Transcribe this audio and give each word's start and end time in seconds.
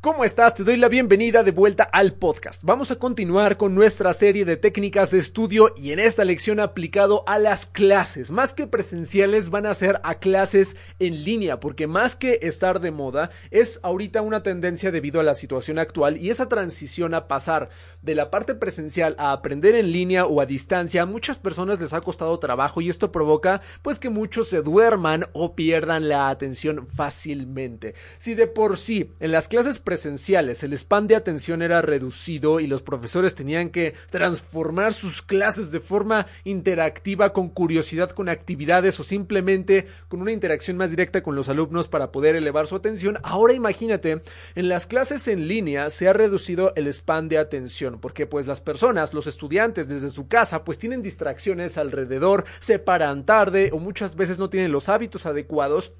¿Cómo 0.00 0.24
estás? 0.24 0.54
Te 0.54 0.62
doy 0.62 0.76
la 0.76 0.86
bienvenida 0.86 1.42
de 1.42 1.50
vuelta 1.50 1.82
al 1.82 2.14
podcast. 2.14 2.62
Vamos 2.62 2.92
a 2.92 3.00
continuar 3.00 3.56
con 3.56 3.74
nuestra 3.74 4.12
serie 4.12 4.44
de 4.44 4.56
técnicas 4.56 5.10
de 5.10 5.18
estudio 5.18 5.74
y 5.76 5.90
en 5.90 5.98
esta 5.98 6.24
lección 6.24 6.60
aplicado 6.60 7.24
a 7.26 7.40
las 7.40 7.66
clases. 7.66 8.30
Más 8.30 8.54
que 8.54 8.68
presenciales 8.68 9.50
van 9.50 9.66
a 9.66 9.74
ser 9.74 10.00
a 10.04 10.20
clases 10.20 10.76
en 11.00 11.24
línea 11.24 11.58
porque 11.58 11.88
más 11.88 12.14
que 12.14 12.38
estar 12.42 12.78
de 12.78 12.92
moda 12.92 13.30
es 13.50 13.80
ahorita 13.82 14.22
una 14.22 14.44
tendencia 14.44 14.92
debido 14.92 15.18
a 15.18 15.24
la 15.24 15.34
situación 15.34 15.80
actual 15.80 16.16
y 16.18 16.30
esa 16.30 16.48
transición 16.48 17.12
a 17.12 17.26
pasar 17.26 17.68
de 18.00 18.14
la 18.14 18.30
parte 18.30 18.54
presencial 18.54 19.16
a 19.18 19.32
aprender 19.32 19.74
en 19.74 19.90
línea 19.90 20.26
o 20.26 20.40
a 20.40 20.46
distancia 20.46 21.02
a 21.02 21.06
muchas 21.06 21.38
personas 21.38 21.80
les 21.80 21.92
ha 21.92 22.02
costado 22.02 22.38
trabajo 22.38 22.80
y 22.80 22.88
esto 22.88 23.10
provoca 23.10 23.62
pues 23.82 23.98
que 23.98 24.10
muchos 24.10 24.48
se 24.48 24.62
duerman 24.62 25.26
o 25.32 25.56
pierdan 25.56 26.08
la 26.08 26.28
atención 26.28 26.86
fácilmente. 26.86 27.96
Si 28.18 28.36
de 28.36 28.46
por 28.46 28.78
sí 28.78 29.10
en 29.18 29.32
las 29.32 29.48
clases 29.48 29.80
presenciales 29.88 30.62
el 30.64 30.76
span 30.76 31.06
de 31.06 31.16
atención 31.16 31.62
era 31.62 31.80
reducido 31.80 32.60
y 32.60 32.66
los 32.66 32.82
profesores 32.82 33.34
tenían 33.34 33.70
que 33.70 33.94
transformar 34.10 34.92
sus 34.92 35.22
clases 35.22 35.72
de 35.72 35.80
forma 35.80 36.26
interactiva 36.44 37.32
con 37.32 37.48
curiosidad 37.48 38.10
con 38.10 38.28
actividades 38.28 39.00
o 39.00 39.02
simplemente 39.02 39.86
con 40.08 40.20
una 40.20 40.32
interacción 40.32 40.76
más 40.76 40.90
directa 40.90 41.22
con 41.22 41.36
los 41.36 41.48
alumnos 41.48 41.88
para 41.88 42.12
poder 42.12 42.36
elevar 42.36 42.66
su 42.66 42.76
atención. 42.76 43.16
Ahora 43.22 43.54
imagínate, 43.54 44.20
en 44.54 44.68
las 44.68 44.84
clases 44.84 45.26
en 45.26 45.48
línea 45.48 45.88
se 45.88 46.06
ha 46.06 46.12
reducido 46.12 46.74
el 46.76 46.86
span 46.92 47.30
de 47.30 47.38
atención 47.38 47.98
porque 47.98 48.26
pues 48.26 48.46
las 48.46 48.60
personas, 48.60 49.14
los 49.14 49.26
estudiantes 49.26 49.88
desde 49.88 50.10
su 50.10 50.28
casa 50.28 50.64
pues 50.64 50.78
tienen 50.78 51.00
distracciones 51.00 51.78
alrededor, 51.78 52.44
se 52.58 52.78
paran 52.78 53.24
tarde 53.24 53.70
o 53.72 53.78
muchas 53.78 54.16
veces 54.16 54.38
no 54.38 54.50
tienen 54.50 54.70
los 54.70 54.90
hábitos 54.90 55.24
adecuados 55.24 55.94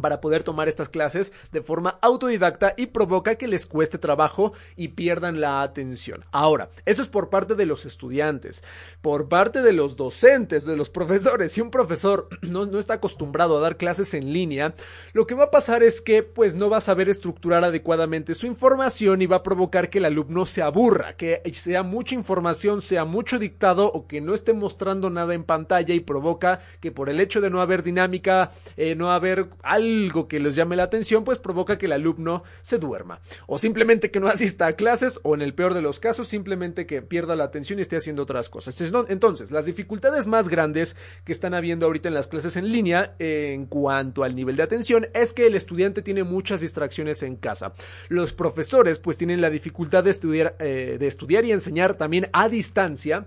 para 0.00 0.20
poder 0.20 0.42
tomar 0.42 0.68
estas 0.68 0.88
clases 0.88 1.32
de 1.52 1.62
forma 1.62 1.98
autodidacta 2.02 2.74
y 2.76 2.86
provoca 2.86 3.36
que 3.36 3.48
les 3.48 3.66
cueste 3.66 3.98
trabajo 3.98 4.52
y 4.76 4.88
pierdan 4.88 5.40
la 5.40 5.62
atención. 5.62 6.24
Ahora, 6.32 6.70
eso 6.84 7.02
es 7.02 7.08
por 7.08 7.30
parte 7.30 7.54
de 7.54 7.66
los 7.66 7.86
estudiantes, 7.86 8.62
por 9.00 9.28
parte 9.28 9.62
de 9.62 9.72
los 9.72 9.96
docentes, 9.96 10.64
de 10.64 10.76
los 10.76 10.90
profesores. 10.90 11.52
Si 11.52 11.60
un 11.60 11.70
profesor 11.70 12.28
no, 12.42 12.66
no, 12.66 12.78
está 12.78 12.94
acostumbrado 12.94 13.56
a 13.56 13.60
dar 13.60 13.76
clases 13.76 14.14
en 14.14 14.32
línea, 14.32 14.74
lo 15.12 15.26
que 15.26 15.34
va 15.34 15.44
a 15.44 15.50
pasar 15.50 15.82
es 15.82 16.00
que 16.00 16.22
pues 16.22 16.54
no 16.54 16.70
va 16.70 16.78
a 16.78 16.80
saber 16.80 17.08
estructurar 17.08 17.64
adecuadamente 17.64 18.34
su 18.34 18.46
información 18.46 19.22
y 19.22 19.26
va 19.26 19.36
a 19.36 19.42
provocar 19.42 19.90
que 19.90 19.98
el 19.98 20.04
alumno 20.04 20.46
se 20.46 20.62
aburra, 20.62 21.16
que 21.16 21.42
sea 21.52 21.82
mucha 21.82 22.14
información, 22.14 22.82
sea 22.82 23.04
mucho 23.04 23.38
dictado 23.38 23.90
o 23.90 24.06
que 24.06 24.20
no 24.20 24.34
esté 24.34 24.52
mostrando 24.52 25.10
nada 25.10 25.34
en 25.34 25.44
pantalla 25.44 25.94
y 25.94 26.00
provoca 26.00 26.60
que 26.80 26.92
por 26.92 27.08
el 27.08 27.20
hecho 27.20 27.40
de 27.40 27.50
no 27.50 27.60
haber 27.60 27.82
dinámica, 27.82 28.52
eh, 28.76 28.94
no 28.94 29.10
haber 29.10 29.48
algo 29.62 29.85
algo 29.86 30.28
que 30.28 30.40
les 30.40 30.54
llame 30.54 30.76
la 30.76 30.84
atención, 30.84 31.24
pues 31.24 31.38
provoca 31.38 31.78
que 31.78 31.86
el 31.86 31.92
alumno 31.92 32.42
se 32.62 32.78
duerma. 32.78 33.20
O 33.46 33.58
simplemente 33.58 34.10
que 34.10 34.20
no 34.20 34.28
asista 34.28 34.66
a 34.66 34.72
clases, 34.74 35.20
o 35.22 35.34
en 35.34 35.42
el 35.42 35.54
peor 35.54 35.74
de 35.74 35.82
los 35.82 36.00
casos, 36.00 36.28
simplemente 36.28 36.86
que 36.86 37.02
pierda 37.02 37.36
la 37.36 37.44
atención 37.44 37.78
y 37.78 37.82
esté 37.82 37.96
haciendo 37.96 38.22
otras 38.22 38.48
cosas. 38.48 38.76
Entonces, 39.08 39.50
las 39.50 39.66
dificultades 39.66 40.26
más 40.26 40.48
grandes 40.48 40.96
que 41.24 41.32
están 41.32 41.54
habiendo 41.54 41.86
ahorita 41.86 42.08
en 42.08 42.14
las 42.14 42.26
clases 42.26 42.56
en 42.56 42.70
línea, 42.70 43.14
en 43.18 43.66
cuanto 43.66 44.24
al 44.24 44.34
nivel 44.34 44.56
de 44.56 44.62
atención, 44.62 45.08
es 45.14 45.32
que 45.32 45.46
el 45.46 45.54
estudiante 45.54 46.02
tiene 46.02 46.24
muchas 46.24 46.60
distracciones 46.60 47.22
en 47.22 47.36
casa. 47.36 47.72
Los 48.08 48.32
profesores, 48.32 48.98
pues, 48.98 49.16
tienen 49.16 49.40
la 49.40 49.50
dificultad 49.50 50.04
de 50.04 50.10
estudiar, 50.10 50.56
eh, 50.58 50.96
de 50.98 51.06
estudiar 51.06 51.44
y 51.44 51.52
enseñar 51.52 51.94
también 51.94 52.28
a 52.32 52.48
distancia 52.48 53.26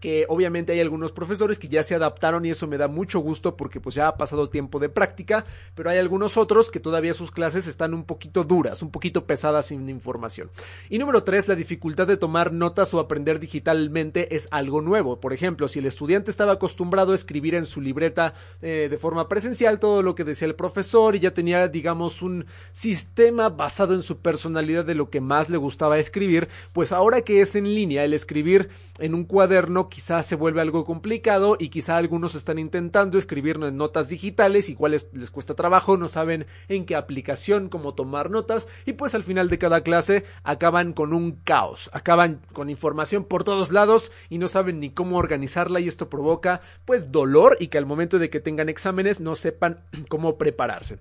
que 0.00 0.26
obviamente 0.28 0.72
hay 0.72 0.80
algunos 0.80 1.12
profesores 1.12 1.58
que 1.58 1.68
ya 1.68 1.82
se 1.82 1.94
adaptaron 1.94 2.44
y 2.44 2.50
eso 2.50 2.66
me 2.66 2.78
da 2.78 2.88
mucho 2.88 3.20
gusto 3.20 3.56
porque 3.56 3.80
pues 3.80 3.94
ya 3.94 4.08
ha 4.08 4.16
pasado 4.16 4.48
tiempo 4.48 4.78
de 4.78 4.88
práctica, 4.88 5.44
pero 5.74 5.90
hay 5.90 5.98
algunos 5.98 6.36
otros 6.36 6.70
que 6.70 6.80
todavía 6.80 7.14
sus 7.14 7.30
clases 7.30 7.66
están 7.66 7.94
un 7.94 8.04
poquito 8.04 8.44
duras, 8.44 8.82
un 8.82 8.90
poquito 8.90 9.26
pesadas 9.26 9.66
sin 9.66 9.88
información. 9.88 10.50
Y 10.88 10.98
número 10.98 11.22
tres, 11.22 11.48
la 11.48 11.54
dificultad 11.54 12.06
de 12.06 12.16
tomar 12.16 12.52
notas 12.52 12.92
o 12.94 13.00
aprender 13.00 13.38
digitalmente 13.38 14.34
es 14.34 14.48
algo 14.50 14.80
nuevo. 14.80 15.20
Por 15.20 15.32
ejemplo, 15.32 15.68
si 15.68 15.78
el 15.78 15.86
estudiante 15.86 16.30
estaba 16.30 16.52
acostumbrado 16.52 17.12
a 17.12 17.14
escribir 17.14 17.54
en 17.54 17.66
su 17.66 17.80
libreta 17.80 18.34
eh, 18.62 18.88
de 18.90 18.98
forma 18.98 19.28
presencial 19.28 19.78
todo 19.78 20.02
lo 20.02 20.14
que 20.14 20.24
decía 20.24 20.48
el 20.48 20.54
profesor 20.54 21.14
y 21.14 21.20
ya 21.20 21.32
tenía 21.32 21.68
digamos 21.68 22.22
un 22.22 22.46
sistema 22.72 23.48
basado 23.48 23.94
en 23.94 24.02
su 24.02 24.18
personalidad 24.18 24.84
de 24.84 24.94
lo 24.94 25.10
que 25.10 25.20
más 25.20 25.50
le 25.50 25.58
gustaba 25.58 25.98
escribir, 25.98 26.48
pues 26.72 26.92
ahora 26.92 27.22
que 27.22 27.40
es 27.40 27.54
en 27.54 27.74
línea 27.74 28.04
el 28.04 28.14
escribir 28.14 28.70
en 28.98 29.14
un 29.14 29.24
cuaderno 29.24 29.88
quizás 29.90 30.24
se 30.24 30.36
vuelve 30.36 30.62
algo 30.62 30.86
complicado 30.86 31.56
y 31.58 31.68
quizá 31.68 31.98
algunos 31.98 32.34
están 32.34 32.58
intentando 32.58 33.18
escribirlo 33.18 33.68
en 33.68 33.76
notas 33.76 34.08
digitales 34.08 34.70
y 34.70 34.74
cuáles 34.74 35.10
les 35.12 35.30
cuesta 35.30 35.54
trabajo, 35.54 35.98
no 35.98 36.08
saben 36.08 36.46
en 36.68 36.86
qué 36.86 36.96
aplicación, 36.96 37.68
cómo 37.68 37.94
tomar 37.94 38.30
notas 38.30 38.68
y 38.86 38.94
pues 38.94 39.14
al 39.14 39.24
final 39.24 39.50
de 39.50 39.58
cada 39.58 39.82
clase 39.82 40.24
acaban 40.44 40.94
con 40.94 41.12
un 41.12 41.32
caos, 41.32 41.90
acaban 41.92 42.40
con 42.54 42.70
información 42.70 43.24
por 43.24 43.44
todos 43.44 43.70
lados 43.70 44.10
y 44.30 44.38
no 44.38 44.48
saben 44.48 44.80
ni 44.80 44.90
cómo 44.90 45.18
organizarla 45.18 45.80
y 45.80 45.88
esto 45.88 46.08
provoca 46.08 46.62
pues 46.86 47.12
dolor 47.12 47.58
y 47.60 47.66
que 47.66 47.76
al 47.76 47.84
momento 47.84 48.18
de 48.18 48.30
que 48.30 48.40
tengan 48.40 48.70
exámenes 48.70 49.20
no 49.20 49.34
sepan 49.34 49.84
cómo 50.08 50.38
prepararse. 50.38 50.98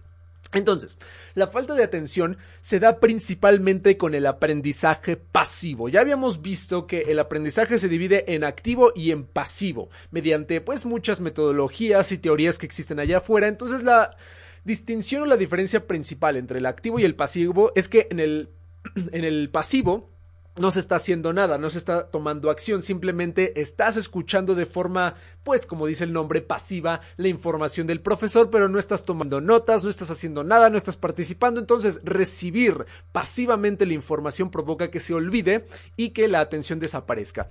Entonces, 0.51 0.97
la 1.35 1.47
falta 1.47 1.75
de 1.75 1.83
atención 1.83 2.37
se 2.61 2.79
da 2.79 2.99
principalmente 2.99 3.97
con 3.97 4.15
el 4.15 4.25
aprendizaje 4.25 5.15
pasivo. 5.15 5.89
Ya 5.89 6.01
habíamos 6.01 6.41
visto 6.41 6.87
que 6.87 7.01
el 7.01 7.19
aprendizaje 7.19 7.77
se 7.77 7.87
divide 7.87 8.33
en 8.33 8.43
activo 8.43 8.91
y 8.95 9.11
en 9.11 9.25
pasivo, 9.25 9.89
mediante 10.09 10.59
pues 10.59 10.85
muchas 10.85 11.21
metodologías 11.21 12.11
y 12.11 12.17
teorías 12.17 12.57
que 12.57 12.65
existen 12.65 12.99
allá 12.99 13.17
afuera. 13.17 13.47
Entonces, 13.47 13.83
la 13.83 14.17
distinción 14.63 15.23
o 15.23 15.25
la 15.27 15.37
diferencia 15.37 15.85
principal 15.85 16.35
entre 16.35 16.59
el 16.59 16.65
activo 16.65 16.99
y 16.99 17.03
el 17.03 17.15
pasivo 17.15 17.71
es 17.75 17.87
que 17.87 18.07
en 18.09 18.19
el, 18.19 18.49
en 19.11 19.23
el 19.23 19.51
pasivo 19.51 20.09
no 20.57 20.71
se 20.71 20.79
está 20.79 20.95
haciendo 20.95 21.31
nada, 21.33 21.57
no 21.57 21.69
se 21.69 21.77
está 21.77 22.07
tomando 22.07 22.49
acción, 22.49 22.81
simplemente 22.81 23.61
estás 23.61 23.97
escuchando 23.97 24.55
de 24.55 24.65
forma, 24.65 25.15
pues 25.43 25.65
como 25.65 25.87
dice 25.87 26.03
el 26.03 26.13
nombre, 26.13 26.41
pasiva 26.41 27.01
la 27.17 27.27
información 27.27 27.87
del 27.87 28.01
profesor, 28.01 28.49
pero 28.49 28.67
no 28.67 28.79
estás 28.79 29.05
tomando 29.05 29.41
notas, 29.41 29.83
no 29.83 29.89
estás 29.89 30.11
haciendo 30.11 30.43
nada, 30.43 30.69
no 30.69 30.77
estás 30.77 30.97
participando, 30.97 31.59
entonces 31.59 32.01
recibir 32.03 32.85
pasivamente 33.11 33.85
la 33.85 33.93
información 33.93 34.51
provoca 34.51 34.91
que 34.91 34.99
se 34.99 35.13
olvide 35.13 35.65
y 35.95 36.09
que 36.09 36.27
la 36.27 36.41
atención 36.41 36.79
desaparezca. 36.79 37.49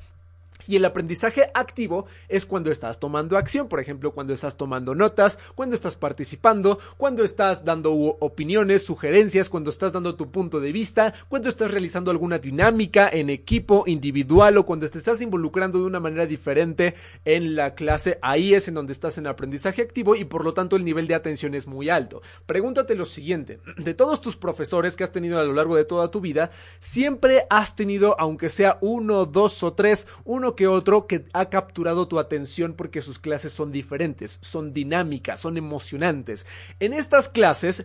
Y 0.68 0.76
el 0.76 0.84
aprendizaje 0.84 1.50
activo 1.54 2.06
es 2.28 2.44
cuando 2.44 2.70
estás 2.70 3.00
tomando 3.00 3.38
acción, 3.38 3.68
por 3.68 3.80
ejemplo, 3.80 4.12
cuando 4.12 4.34
estás 4.34 4.56
tomando 4.58 4.94
notas, 4.94 5.38
cuando 5.54 5.74
estás 5.74 5.96
participando, 5.96 6.78
cuando 6.98 7.24
estás 7.24 7.64
dando 7.64 7.92
opiniones, 7.92 8.84
sugerencias, 8.84 9.48
cuando 9.48 9.70
estás 9.70 9.94
dando 9.94 10.14
tu 10.14 10.30
punto 10.30 10.60
de 10.60 10.70
vista, 10.70 11.14
cuando 11.28 11.48
estás 11.48 11.70
realizando 11.70 12.10
alguna 12.10 12.38
dinámica 12.38 13.08
en 13.10 13.30
equipo, 13.30 13.84
individual 13.86 14.58
o 14.58 14.66
cuando 14.66 14.86
te 14.86 14.98
estás 14.98 15.22
involucrando 15.22 15.78
de 15.78 15.84
una 15.84 16.00
manera 16.00 16.26
diferente 16.26 16.94
en 17.24 17.56
la 17.56 17.74
clase. 17.74 18.18
Ahí 18.20 18.52
es 18.52 18.68
en 18.68 18.74
donde 18.74 18.92
estás 18.92 19.16
en 19.16 19.26
aprendizaje 19.26 19.80
activo 19.80 20.16
y 20.16 20.24
por 20.24 20.44
lo 20.44 20.52
tanto 20.52 20.76
el 20.76 20.84
nivel 20.84 21.06
de 21.06 21.14
atención 21.14 21.54
es 21.54 21.66
muy 21.66 21.88
alto. 21.88 22.20
Pregúntate 22.44 22.94
lo 22.94 23.06
siguiente, 23.06 23.60
de 23.78 23.94
todos 23.94 24.20
tus 24.20 24.36
profesores 24.36 24.96
que 24.96 25.04
has 25.04 25.12
tenido 25.12 25.40
a 25.40 25.44
lo 25.44 25.54
largo 25.54 25.76
de 25.76 25.86
toda 25.86 26.10
tu 26.10 26.20
vida, 26.20 26.50
siempre 26.78 27.46
has 27.48 27.74
tenido, 27.74 28.20
aunque 28.20 28.50
sea 28.50 28.76
uno, 28.82 29.24
dos 29.24 29.62
o 29.62 29.72
tres, 29.72 30.06
uno 30.24 30.54
que 30.58 30.66
otro 30.66 31.06
que 31.06 31.24
ha 31.34 31.50
capturado 31.50 32.08
tu 32.08 32.18
atención 32.18 32.72
porque 32.72 33.00
sus 33.00 33.20
clases 33.20 33.52
son 33.52 33.70
diferentes, 33.70 34.40
son 34.42 34.72
dinámicas, 34.72 35.38
son 35.38 35.56
emocionantes. 35.56 36.46
En 36.80 36.92
estas 36.92 37.28
clases 37.28 37.84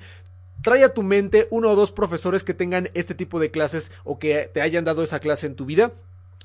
trae 0.64 0.84
a 0.84 0.92
tu 0.92 1.04
mente 1.04 1.48
uno 1.52 1.70
o 1.70 1.76
dos 1.76 1.92
profesores 1.92 2.44
que 2.44 2.56
tengan 2.56 2.90
este 2.96 3.14
tipo 3.14 3.40
de 3.40 3.52
clases 3.52 3.92
o 4.04 4.18
que 4.18 4.50
te 4.52 4.60
hayan 4.60 4.86
dado 4.86 5.04
esa 5.04 5.20
clase 5.20 5.46
en 5.46 5.56
tu 5.56 5.66
vida 5.66 5.94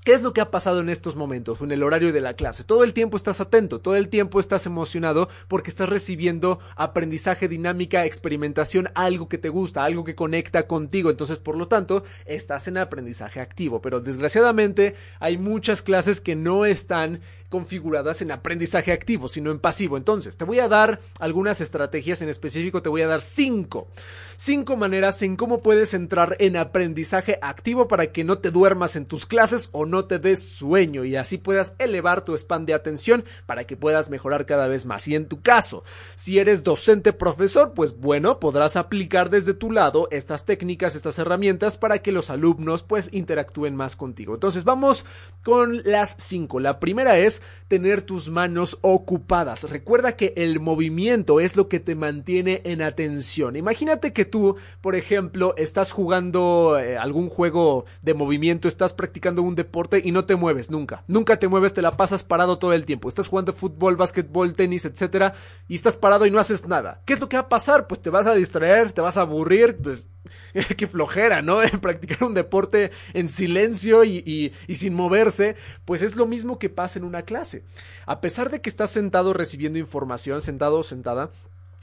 ¿Qué 0.08 0.14
es 0.14 0.22
lo 0.22 0.32
que 0.32 0.40
ha 0.40 0.50
pasado 0.50 0.80
en 0.80 0.88
estos 0.88 1.16
momentos, 1.16 1.60
en 1.60 1.70
el 1.70 1.82
horario 1.82 2.14
de 2.14 2.22
la 2.22 2.32
clase? 2.32 2.64
Todo 2.64 2.82
el 2.82 2.94
tiempo 2.94 3.18
estás 3.18 3.42
atento, 3.42 3.82
todo 3.82 3.94
el 3.94 4.08
tiempo 4.08 4.40
estás 4.40 4.64
emocionado 4.64 5.28
porque 5.48 5.68
estás 5.68 5.86
recibiendo 5.86 6.60
aprendizaje, 6.76 7.46
dinámica, 7.46 8.06
experimentación, 8.06 8.88
algo 8.94 9.28
que 9.28 9.36
te 9.36 9.50
gusta, 9.50 9.84
algo 9.84 10.04
que 10.04 10.14
conecta 10.14 10.66
contigo. 10.66 11.10
Entonces, 11.10 11.36
por 11.36 11.58
lo 11.58 11.68
tanto, 11.68 12.04
estás 12.24 12.68
en 12.68 12.78
aprendizaje 12.78 13.40
activo. 13.40 13.82
Pero 13.82 14.00
desgraciadamente 14.00 14.94
hay 15.20 15.36
muchas 15.36 15.82
clases 15.82 16.22
que 16.22 16.34
no 16.34 16.64
están 16.64 17.20
configuradas 17.48 18.22
en 18.22 18.30
aprendizaje 18.30 18.92
activo, 18.92 19.28
sino 19.28 19.50
en 19.50 19.58
pasivo. 19.58 19.96
Entonces, 19.96 20.36
te 20.36 20.44
voy 20.44 20.60
a 20.60 20.68
dar 20.68 21.00
algunas 21.18 21.60
estrategias 21.60 22.20
en 22.22 22.28
específico, 22.28 22.82
te 22.82 22.88
voy 22.88 23.02
a 23.02 23.06
dar 23.06 23.20
cinco. 23.20 23.88
Cinco 24.36 24.76
maneras 24.76 25.22
en 25.22 25.36
cómo 25.36 25.62
puedes 25.62 25.94
entrar 25.94 26.36
en 26.38 26.56
aprendizaje 26.56 27.38
activo 27.42 27.88
para 27.88 28.12
que 28.12 28.24
no 28.24 28.38
te 28.38 28.50
duermas 28.50 28.96
en 28.96 29.06
tus 29.06 29.26
clases 29.26 29.68
o 29.72 29.86
no 29.86 30.04
te 30.04 30.18
des 30.18 30.40
sueño 30.40 31.04
y 31.04 31.16
así 31.16 31.38
puedas 31.38 31.74
elevar 31.78 32.24
tu 32.24 32.36
span 32.36 32.66
de 32.66 32.74
atención 32.74 33.24
para 33.46 33.64
que 33.64 33.76
puedas 33.76 34.10
mejorar 34.10 34.46
cada 34.46 34.68
vez 34.68 34.86
más. 34.86 35.08
Y 35.08 35.14
en 35.14 35.26
tu 35.26 35.40
caso, 35.40 35.84
si 36.14 36.38
eres 36.38 36.64
docente 36.64 37.12
profesor, 37.12 37.72
pues 37.74 37.96
bueno, 37.96 38.38
podrás 38.38 38.76
aplicar 38.76 39.30
desde 39.30 39.54
tu 39.54 39.72
lado 39.72 40.08
estas 40.10 40.44
técnicas, 40.44 40.94
estas 40.94 41.18
herramientas 41.18 41.76
para 41.76 41.98
que 41.98 42.12
los 42.12 42.30
alumnos 42.30 42.82
pues 42.82 43.08
interactúen 43.12 43.74
más 43.74 43.96
contigo. 43.96 44.34
Entonces 44.34 44.64
vamos 44.64 45.04
con 45.42 45.82
las 45.84 46.14
cinco. 46.18 46.60
La 46.60 46.78
primera 46.78 47.18
es 47.18 47.37
tener 47.68 48.02
tus 48.02 48.30
manos 48.30 48.78
ocupadas. 48.82 49.70
Recuerda 49.70 50.12
que 50.12 50.32
el 50.36 50.60
movimiento 50.60 51.40
es 51.40 51.56
lo 51.56 51.68
que 51.68 51.80
te 51.80 51.94
mantiene 51.94 52.62
en 52.64 52.82
atención. 52.82 53.56
Imagínate 53.56 54.12
que 54.12 54.24
tú, 54.24 54.56
por 54.80 54.94
ejemplo, 54.94 55.54
estás 55.56 55.92
jugando 55.92 56.78
eh, 56.78 56.96
algún 56.96 57.28
juego 57.28 57.84
de 58.02 58.14
movimiento, 58.14 58.68
estás 58.68 58.92
practicando 58.92 59.42
un 59.42 59.54
deporte 59.54 60.00
y 60.04 60.12
no 60.12 60.24
te 60.24 60.36
mueves 60.36 60.70
nunca. 60.70 61.04
Nunca 61.06 61.38
te 61.38 61.48
mueves, 61.48 61.74
te 61.74 61.82
la 61.82 61.96
pasas 61.96 62.24
parado 62.24 62.58
todo 62.58 62.72
el 62.72 62.84
tiempo. 62.84 63.08
Estás 63.08 63.28
jugando 63.28 63.52
fútbol, 63.52 63.96
básquetbol, 63.96 64.54
tenis, 64.54 64.84
etcétera, 64.84 65.34
y 65.68 65.74
estás 65.74 65.96
parado 65.96 66.26
y 66.26 66.30
no 66.30 66.38
haces 66.38 66.66
nada. 66.66 67.02
¿Qué 67.04 67.12
es 67.12 67.20
lo 67.20 67.28
que 67.28 67.36
va 67.36 67.44
a 67.44 67.48
pasar? 67.48 67.86
Pues 67.86 68.00
te 68.00 68.10
vas 68.10 68.26
a 68.26 68.34
distraer, 68.34 68.92
te 68.92 69.00
vas 69.00 69.16
a 69.16 69.22
aburrir, 69.22 69.76
pues 69.76 70.08
qué 70.76 70.86
flojera, 70.86 71.42
¿no? 71.42 71.58
practicar 71.80 72.24
un 72.24 72.34
deporte 72.34 72.90
en 73.12 73.28
silencio 73.28 74.04
y, 74.04 74.52
y 74.66 74.74
sin 74.74 74.94
moverse, 74.94 75.56
pues 75.84 76.02
es 76.02 76.16
lo 76.16 76.26
mismo 76.26 76.58
que 76.58 76.68
pasa 76.68 76.98
en 76.98 77.04
una 77.04 77.22
clase. 77.28 77.62
A 78.06 78.20
pesar 78.22 78.48
de 78.50 78.60
que 78.62 78.70
estás 78.70 78.90
sentado 78.90 79.34
recibiendo 79.34 79.78
información, 79.78 80.40
sentado 80.40 80.78
o 80.78 80.82
sentada, 80.82 81.30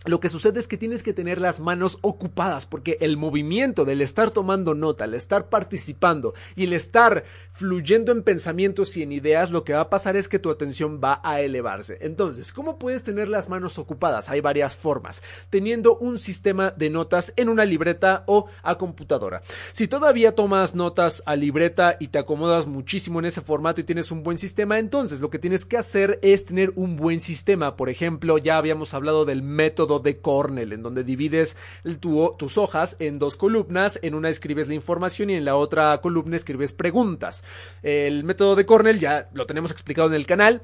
lo 0.06 0.20
que 0.20 0.30
sucede 0.30 0.60
es 0.60 0.68
que 0.68 0.78
tienes 0.78 1.04
que 1.04 1.14
tener 1.14 1.42
las 1.42 1.60
manos 1.60 2.00
ocupadas 2.02 2.66
porque 2.66 2.98
el 3.02 3.18
movimiento 3.18 3.86
del 3.86 4.02
estar 4.02 4.32
tomando 4.32 4.74
nota, 4.74 5.06
el 5.06 5.14
estar 5.14 5.50
participando 5.50 6.34
y 6.56 6.66
el 6.66 6.74
estar 6.74 7.24
fluyendo 7.52 8.12
en 8.12 8.24
pensamientos 8.24 8.98
y 8.98 9.04
en 9.04 9.12
ideas, 9.12 9.52
lo 9.52 9.64
que 9.64 9.74
va 9.74 9.82
a 9.82 9.90
pasar 9.90 10.16
es 10.16 10.28
que 10.28 10.40
tu 10.40 10.50
atención 10.50 11.00
va 11.04 11.22
a 11.24 11.42
elevarse. 11.42 11.98
Entonces, 12.02 12.54
¿cómo 12.54 12.78
puedes 12.78 13.04
tener 13.04 13.28
las 13.28 13.50
manos 13.50 13.80
ocupadas? 13.80 14.30
Hay 14.30 14.42
varias 14.42 14.76
formas. 14.76 15.24
Teniendo 15.50 15.98
un 15.98 16.18
sistema 16.18 16.72
de 16.72 16.90
notas 16.90 17.34
en 17.36 17.50
una 17.50 17.66
libreta 17.66 18.24
o 18.28 18.48
a 18.64 18.78
computadora. 18.78 19.42
Si 19.72 19.88
todavía 19.88 20.36
tomas 20.36 20.76
notas 20.76 21.24
a 21.26 21.36
libreta 21.36 21.98
y 22.00 22.10
te 22.10 22.20
acomodas 22.20 22.68
muchísimo 22.68 23.20
en 23.20 23.26
ese 23.26 23.42
formato 23.42 23.82
y 23.82 23.86
tienes 23.86 24.12
un 24.12 24.24
buen 24.24 24.38
sistema, 24.38 24.80
entonces 24.80 25.20
lo 25.20 25.30
que 25.30 25.40
tienes 25.40 25.66
que 25.66 25.78
hacer 25.78 26.20
es 26.22 26.46
tener 26.46 26.74
un 26.76 26.96
buen 26.96 27.20
sistema. 27.20 27.76
Por 27.76 27.90
ejemplo, 27.90 28.38
ya 28.38 28.58
habíamos 28.58 28.94
hablado 28.94 29.26
del 29.26 29.42
método 29.42 29.95
de 30.00 30.20
Cornell, 30.20 30.74
en 30.74 30.84
donde 30.84 31.04
divides 31.04 31.58
tus 32.00 32.58
hojas 32.58 32.96
en 33.00 33.20
dos 33.20 33.36
columnas, 33.36 34.00
en 34.02 34.16
una 34.16 34.30
escribes 34.30 34.68
la 34.68 34.74
información 34.74 35.30
y 35.30 35.36
en 35.36 35.46
la 35.46 35.56
otra 35.56 36.00
columna 36.02 36.36
escribes 36.36 36.74
preguntas. 36.74 37.44
El 37.84 38.24
método 38.24 38.56
de 38.56 38.66
Cornell 38.66 39.00
ya 39.00 39.30
lo 39.34 39.46
tenemos 39.46 39.72
explicado 39.72 40.08
en 40.08 40.16
el 40.16 40.26
canal, 40.26 40.62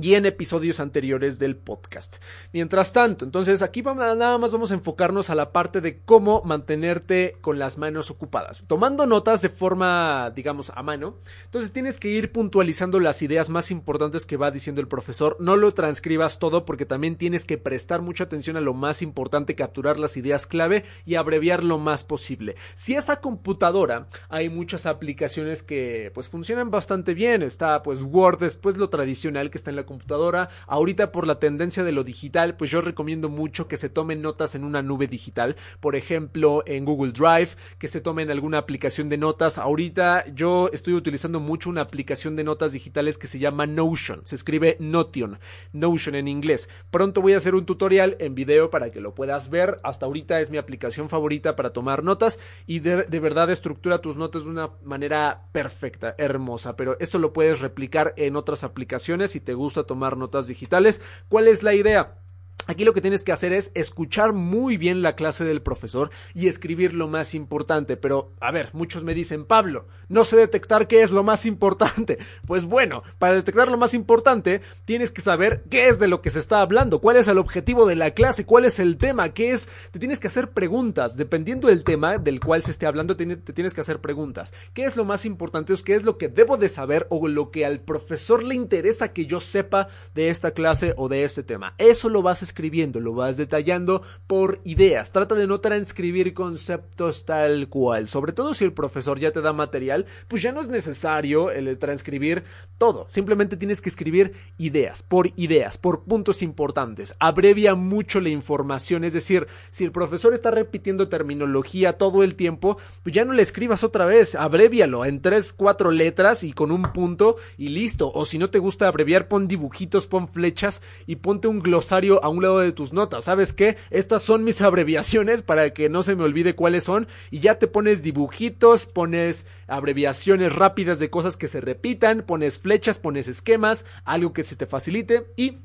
y 0.00 0.14
en 0.14 0.26
episodios 0.26 0.80
anteriores 0.80 1.38
del 1.38 1.56
podcast. 1.56 2.16
Mientras 2.52 2.92
tanto, 2.92 3.24
entonces 3.24 3.62
aquí 3.62 3.82
nada 3.82 4.38
más 4.38 4.52
vamos 4.52 4.70
a 4.70 4.74
enfocarnos 4.74 5.30
a 5.30 5.34
la 5.34 5.52
parte 5.52 5.80
de 5.80 6.00
cómo 6.00 6.42
mantenerte 6.44 7.36
con 7.40 7.58
las 7.58 7.78
manos 7.78 8.10
ocupadas. 8.10 8.64
Tomando 8.66 9.06
notas 9.06 9.42
de 9.42 9.48
forma, 9.48 10.32
digamos, 10.34 10.70
a 10.74 10.82
mano, 10.82 11.16
entonces 11.44 11.72
tienes 11.72 11.98
que 11.98 12.08
ir 12.08 12.32
puntualizando 12.32 13.00
las 13.00 13.22
ideas 13.22 13.48
más 13.48 13.70
importantes 13.70 14.26
que 14.26 14.36
va 14.36 14.50
diciendo 14.50 14.80
el 14.80 14.88
profesor. 14.88 15.36
No 15.40 15.56
lo 15.56 15.72
transcribas 15.72 16.38
todo 16.38 16.64
porque 16.64 16.86
también 16.86 17.16
tienes 17.16 17.44
que 17.44 17.58
prestar 17.58 18.02
mucha 18.02 18.24
atención 18.24 18.56
a 18.56 18.60
lo 18.60 18.74
más 18.74 19.02
importante, 19.02 19.54
capturar 19.54 19.98
las 19.98 20.16
ideas 20.16 20.46
clave 20.46 20.84
y 21.04 21.14
abreviar 21.14 21.62
lo 21.64 21.78
más 21.78 22.04
posible. 22.04 22.56
Si 22.74 22.94
esa 22.94 23.20
computadora, 23.20 24.08
hay 24.28 24.48
muchas 24.48 24.86
aplicaciones 24.86 25.62
que 25.62 26.10
pues 26.14 26.28
funcionan 26.28 26.70
bastante 26.70 27.14
bien. 27.14 27.42
Está 27.42 27.82
pues 27.82 28.02
Word, 28.02 28.40
después 28.40 28.76
lo 28.76 28.90
tradicional 28.90 29.50
que 29.50 29.58
está 29.58 29.70
en 29.70 29.76
la 29.76 29.85
computadora. 29.86 30.50
Ahorita 30.66 31.12
por 31.12 31.26
la 31.26 31.38
tendencia 31.38 31.84
de 31.84 31.92
lo 31.92 32.04
digital, 32.04 32.56
pues 32.56 32.70
yo 32.70 32.80
recomiendo 32.80 33.28
mucho 33.28 33.68
que 33.68 33.76
se 33.76 33.88
tomen 33.88 34.20
notas 34.20 34.54
en 34.54 34.64
una 34.64 34.82
nube 34.82 35.06
digital, 35.06 35.56
por 35.80 35.96
ejemplo 35.96 36.62
en 36.66 36.84
Google 36.84 37.12
Drive, 37.12 37.56
que 37.78 37.88
se 37.88 38.00
tomen 38.00 38.30
alguna 38.30 38.58
aplicación 38.58 39.08
de 39.08 39.18
notas. 39.18 39.58
Ahorita 39.58 40.24
yo 40.34 40.68
estoy 40.72 40.94
utilizando 40.94 41.40
mucho 41.40 41.70
una 41.70 41.80
aplicación 41.80 42.36
de 42.36 42.44
notas 42.44 42.72
digitales 42.72 43.18
que 43.18 43.26
se 43.26 43.38
llama 43.38 43.66
Notion, 43.66 44.20
se 44.24 44.34
escribe 44.34 44.76
Notion, 44.80 45.38
Notion 45.72 46.14
en 46.14 46.28
inglés. 46.28 46.68
Pronto 46.90 47.22
voy 47.22 47.34
a 47.34 47.38
hacer 47.38 47.54
un 47.54 47.66
tutorial 47.66 48.16
en 48.20 48.34
video 48.34 48.70
para 48.70 48.90
que 48.90 49.00
lo 49.00 49.14
puedas 49.14 49.50
ver. 49.50 49.80
Hasta 49.82 50.06
ahorita 50.06 50.40
es 50.40 50.50
mi 50.50 50.58
aplicación 50.58 51.08
favorita 51.08 51.56
para 51.56 51.72
tomar 51.72 52.02
notas 52.02 52.40
y 52.66 52.80
de, 52.80 53.04
de 53.04 53.20
verdad 53.20 53.50
estructura 53.50 54.00
tus 54.00 54.16
notas 54.16 54.44
de 54.44 54.50
una 54.50 54.70
manera 54.82 55.48
perfecta, 55.52 56.14
hermosa, 56.18 56.76
pero 56.76 56.96
esto 57.00 57.18
lo 57.18 57.32
puedes 57.32 57.60
replicar 57.60 58.14
en 58.16 58.36
otras 58.36 58.64
aplicaciones 58.64 59.30
si 59.30 59.40
te 59.40 59.54
gusta 59.54 59.75
tomar 59.84 60.16
notas 60.16 60.46
digitales. 60.46 61.00
¿Cuál 61.28 61.48
es 61.48 61.62
la 61.62 61.74
idea? 61.74 62.18
Aquí 62.66 62.84
lo 62.84 62.92
que 62.92 63.00
tienes 63.00 63.24
que 63.24 63.32
hacer 63.32 63.52
es 63.52 63.70
escuchar 63.74 64.32
muy 64.32 64.76
bien 64.76 65.02
la 65.02 65.14
clase 65.14 65.44
del 65.44 65.62
profesor 65.62 66.10
y 66.34 66.48
escribir 66.48 66.94
lo 66.94 67.08
más 67.08 67.34
importante. 67.34 67.96
Pero, 67.96 68.32
a 68.40 68.50
ver, 68.50 68.70
muchos 68.72 69.04
me 69.04 69.14
dicen, 69.14 69.44
Pablo, 69.44 69.86
no 70.08 70.24
sé 70.24 70.36
detectar 70.36 70.88
qué 70.88 71.02
es 71.02 71.10
lo 71.10 71.22
más 71.22 71.46
importante. 71.46 72.18
Pues 72.46 72.64
bueno, 72.64 73.02
para 73.18 73.34
detectar 73.34 73.68
lo 73.68 73.76
más 73.76 73.92
importante, 73.92 74.60
tienes 74.84 75.10
que 75.10 75.20
saber 75.20 75.64
qué 75.68 75.88
es 75.88 75.98
de 75.98 76.06
lo 76.06 76.22
que 76.22 76.30
se 76.30 76.38
está 76.38 76.60
hablando, 76.60 77.00
cuál 77.00 77.16
es 77.16 77.26
el 77.26 77.38
objetivo 77.38 77.86
de 77.86 77.96
la 77.96 78.12
clase, 78.12 78.46
cuál 78.46 78.64
es 78.64 78.78
el 78.78 78.98
tema, 78.98 79.30
qué 79.30 79.50
es. 79.50 79.68
Te 79.90 79.98
tienes 79.98 80.20
que 80.20 80.28
hacer 80.28 80.50
preguntas. 80.50 81.16
Dependiendo 81.16 81.68
del 81.68 81.82
tema 81.82 82.18
del 82.18 82.40
cual 82.40 82.62
se 82.62 82.70
esté 82.70 82.86
hablando, 82.86 83.16
te 83.16 83.26
tienes 83.36 83.74
que 83.74 83.80
hacer 83.80 84.00
preguntas. 84.00 84.52
¿Qué 84.74 84.84
es 84.84 84.96
lo 84.96 85.04
más 85.04 85.24
importante? 85.24 85.74
¿Qué 85.84 85.94
es 85.94 86.04
lo 86.04 86.18
que 86.18 86.28
debo 86.28 86.56
de 86.56 86.68
saber 86.68 87.06
o 87.10 87.26
lo 87.28 87.50
que 87.50 87.64
al 87.64 87.80
profesor 87.80 88.42
le 88.42 88.54
interesa 88.54 89.12
que 89.12 89.26
yo 89.26 89.40
sepa 89.40 89.88
de 90.14 90.28
esta 90.28 90.52
clase 90.52 90.94
o 90.96 91.08
de 91.08 91.24
este 91.24 91.42
tema? 91.42 91.74
Eso 91.78 92.08
lo 92.08 92.22
vas 92.22 92.42
a 92.42 92.44
escribiendo, 92.56 93.00
lo 93.00 93.12
vas 93.12 93.36
detallando 93.36 94.00
por 94.26 94.60
ideas. 94.64 95.12
Trata 95.12 95.34
de 95.34 95.46
no 95.46 95.60
transcribir 95.60 96.32
conceptos 96.32 97.26
tal 97.26 97.68
cual. 97.68 98.08
Sobre 98.08 98.32
todo 98.32 98.54
si 98.54 98.64
el 98.64 98.72
profesor 98.72 99.20
ya 99.20 99.30
te 99.30 99.42
da 99.42 99.52
material, 99.52 100.06
pues 100.26 100.40
ya 100.40 100.52
no 100.52 100.62
es 100.62 100.68
necesario 100.68 101.50
el 101.50 101.76
transcribir 101.76 102.44
todo. 102.78 103.04
Simplemente 103.10 103.58
tienes 103.58 103.82
que 103.82 103.90
escribir 103.90 104.32
ideas, 104.56 105.02
por 105.02 105.32
ideas, 105.36 105.76
por 105.76 106.04
puntos 106.04 106.40
importantes. 106.40 107.14
Abrevia 107.18 107.74
mucho 107.74 108.20
la 108.20 108.30
información. 108.30 109.04
Es 109.04 109.12
decir, 109.12 109.46
si 109.68 109.84
el 109.84 109.92
profesor 109.92 110.32
está 110.32 110.50
repitiendo 110.50 111.10
terminología 111.10 111.98
todo 111.98 112.22
el 112.22 112.36
tiempo, 112.36 112.78
pues 113.02 113.14
ya 113.14 113.26
no 113.26 113.34
le 113.34 113.42
escribas 113.42 113.84
otra 113.84 114.06
vez. 114.06 114.34
Abrevialo 114.34 115.04
en 115.04 115.20
tres, 115.20 115.52
cuatro 115.52 115.90
letras 115.90 116.42
y 116.42 116.54
con 116.54 116.70
un 116.70 116.84
punto 116.94 117.36
y 117.58 117.68
listo. 117.68 118.10
O 118.14 118.24
si 118.24 118.38
no 118.38 118.48
te 118.48 118.60
gusta 118.60 118.88
abreviar, 118.88 119.28
pon 119.28 119.46
dibujitos, 119.46 120.06
pon 120.06 120.26
flechas 120.26 120.82
y 121.06 121.16
ponte 121.16 121.48
un 121.48 121.60
glosario 121.60 122.24
a 122.24 122.30
un 122.30 122.45
de 122.54 122.72
tus 122.72 122.92
notas. 122.92 123.24
¿Sabes 123.24 123.52
qué? 123.52 123.76
Estas 123.90 124.22
son 124.22 124.44
mis 124.44 124.60
abreviaciones 124.60 125.42
para 125.42 125.70
que 125.70 125.88
no 125.88 126.02
se 126.02 126.16
me 126.16 126.24
olvide 126.24 126.54
cuáles 126.54 126.84
son. 126.84 127.08
Y 127.30 127.40
ya 127.40 127.54
te 127.54 127.66
pones 127.66 128.02
dibujitos, 128.02 128.86
pones 128.86 129.46
abreviaciones 129.66 130.54
rápidas 130.54 130.98
de 130.98 131.10
cosas 131.10 131.36
que 131.36 131.48
se 131.48 131.60
repitan, 131.60 132.22
pones 132.22 132.58
flechas, 132.58 132.98
pones 132.98 133.28
esquemas, 133.28 133.84
algo 134.04 134.32
que 134.32 134.44
se 134.44 134.56
te 134.56 134.66
facilite 134.66 135.26
y 135.36 135.58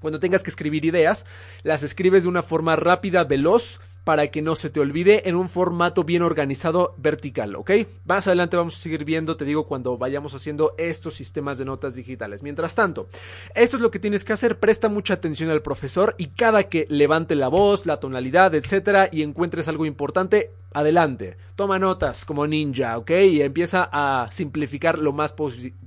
cuando 0.00 0.20
tengas 0.20 0.42
que 0.42 0.50
escribir 0.50 0.84
ideas, 0.84 1.24
las 1.62 1.82
escribes 1.82 2.24
de 2.24 2.28
una 2.28 2.42
forma 2.42 2.76
rápida, 2.76 3.24
veloz, 3.24 3.80
para 4.04 4.28
que 4.28 4.42
no 4.42 4.54
se 4.54 4.70
te 4.70 4.80
olvide 4.80 5.28
en 5.28 5.34
un 5.34 5.48
formato 5.48 6.04
bien 6.04 6.22
organizado 6.22 6.94
vertical, 6.98 7.56
¿ok? 7.56 7.70
Más 8.04 8.26
adelante 8.26 8.56
vamos 8.56 8.76
a 8.76 8.80
seguir 8.80 9.04
viendo, 9.04 9.36
te 9.36 9.44
digo, 9.44 9.66
cuando 9.66 9.96
vayamos 9.96 10.34
haciendo 10.34 10.74
estos 10.76 11.14
sistemas 11.14 11.58
de 11.58 11.64
notas 11.64 11.94
digitales. 11.94 12.42
Mientras 12.42 12.74
tanto, 12.74 13.08
esto 13.54 13.76
es 13.76 13.82
lo 13.82 13.90
que 13.90 13.98
tienes 13.98 14.24
que 14.24 14.34
hacer, 14.34 14.58
presta 14.58 14.88
mucha 14.88 15.14
atención 15.14 15.50
al 15.50 15.62
profesor 15.62 16.14
y 16.18 16.28
cada 16.28 16.64
que 16.64 16.86
levante 16.90 17.34
la 17.34 17.48
voz, 17.48 17.86
la 17.86 17.98
tonalidad, 17.98 18.54
etcétera, 18.54 19.08
y 19.10 19.22
encuentres 19.22 19.68
algo 19.68 19.86
importante, 19.86 20.50
adelante, 20.74 21.36
toma 21.54 21.78
notas 21.78 22.24
como 22.24 22.46
ninja, 22.46 22.98
¿ok? 22.98 23.10
Y 23.10 23.42
empieza 23.42 23.88
a 23.90 24.30
simplificar 24.30 24.98
lo 24.98 25.12
más, 25.12 25.34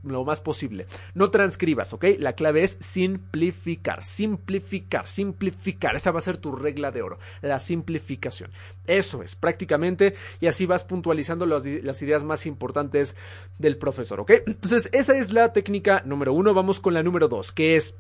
lo 0.04 0.24
más 0.24 0.42
posible. 0.42 0.88
No 1.14 1.30
transcribas, 1.30 1.94
¿ok? 1.94 2.06
La 2.20 2.34
clave 2.34 2.64
es 2.64 2.78
simplificar, 2.80 4.04
simplificar, 4.04 5.08
simplificar. 5.08 5.96
Esa 5.96 6.12
va 6.12 6.20
a 6.20 6.22
ser 6.22 6.38
tu 6.38 6.54
regla 6.54 6.92
de 6.92 7.02
oro, 7.02 7.20
la 7.42 7.60
simplificación. 7.60 8.07
Eso 8.86 9.22
es, 9.22 9.36
prácticamente, 9.36 10.16
y 10.40 10.48
así 10.48 10.66
vas 10.66 10.84
puntualizando 10.84 11.46
las 11.46 12.02
ideas 12.02 12.24
más 12.24 12.46
importantes 12.46 13.16
del 13.58 13.78
profesor, 13.78 14.20
¿ok? 14.22 14.32
Entonces, 14.48 14.90
esa 14.94 15.18
es 15.18 15.32
la 15.32 15.54
técnica 15.54 16.02
número 16.06 16.34
uno. 16.34 16.54
Vamos 16.54 16.80
con 16.80 16.94
la 16.94 17.04
número 17.04 17.28
dos, 17.28 17.52
que 17.52 17.76
es 17.76 17.96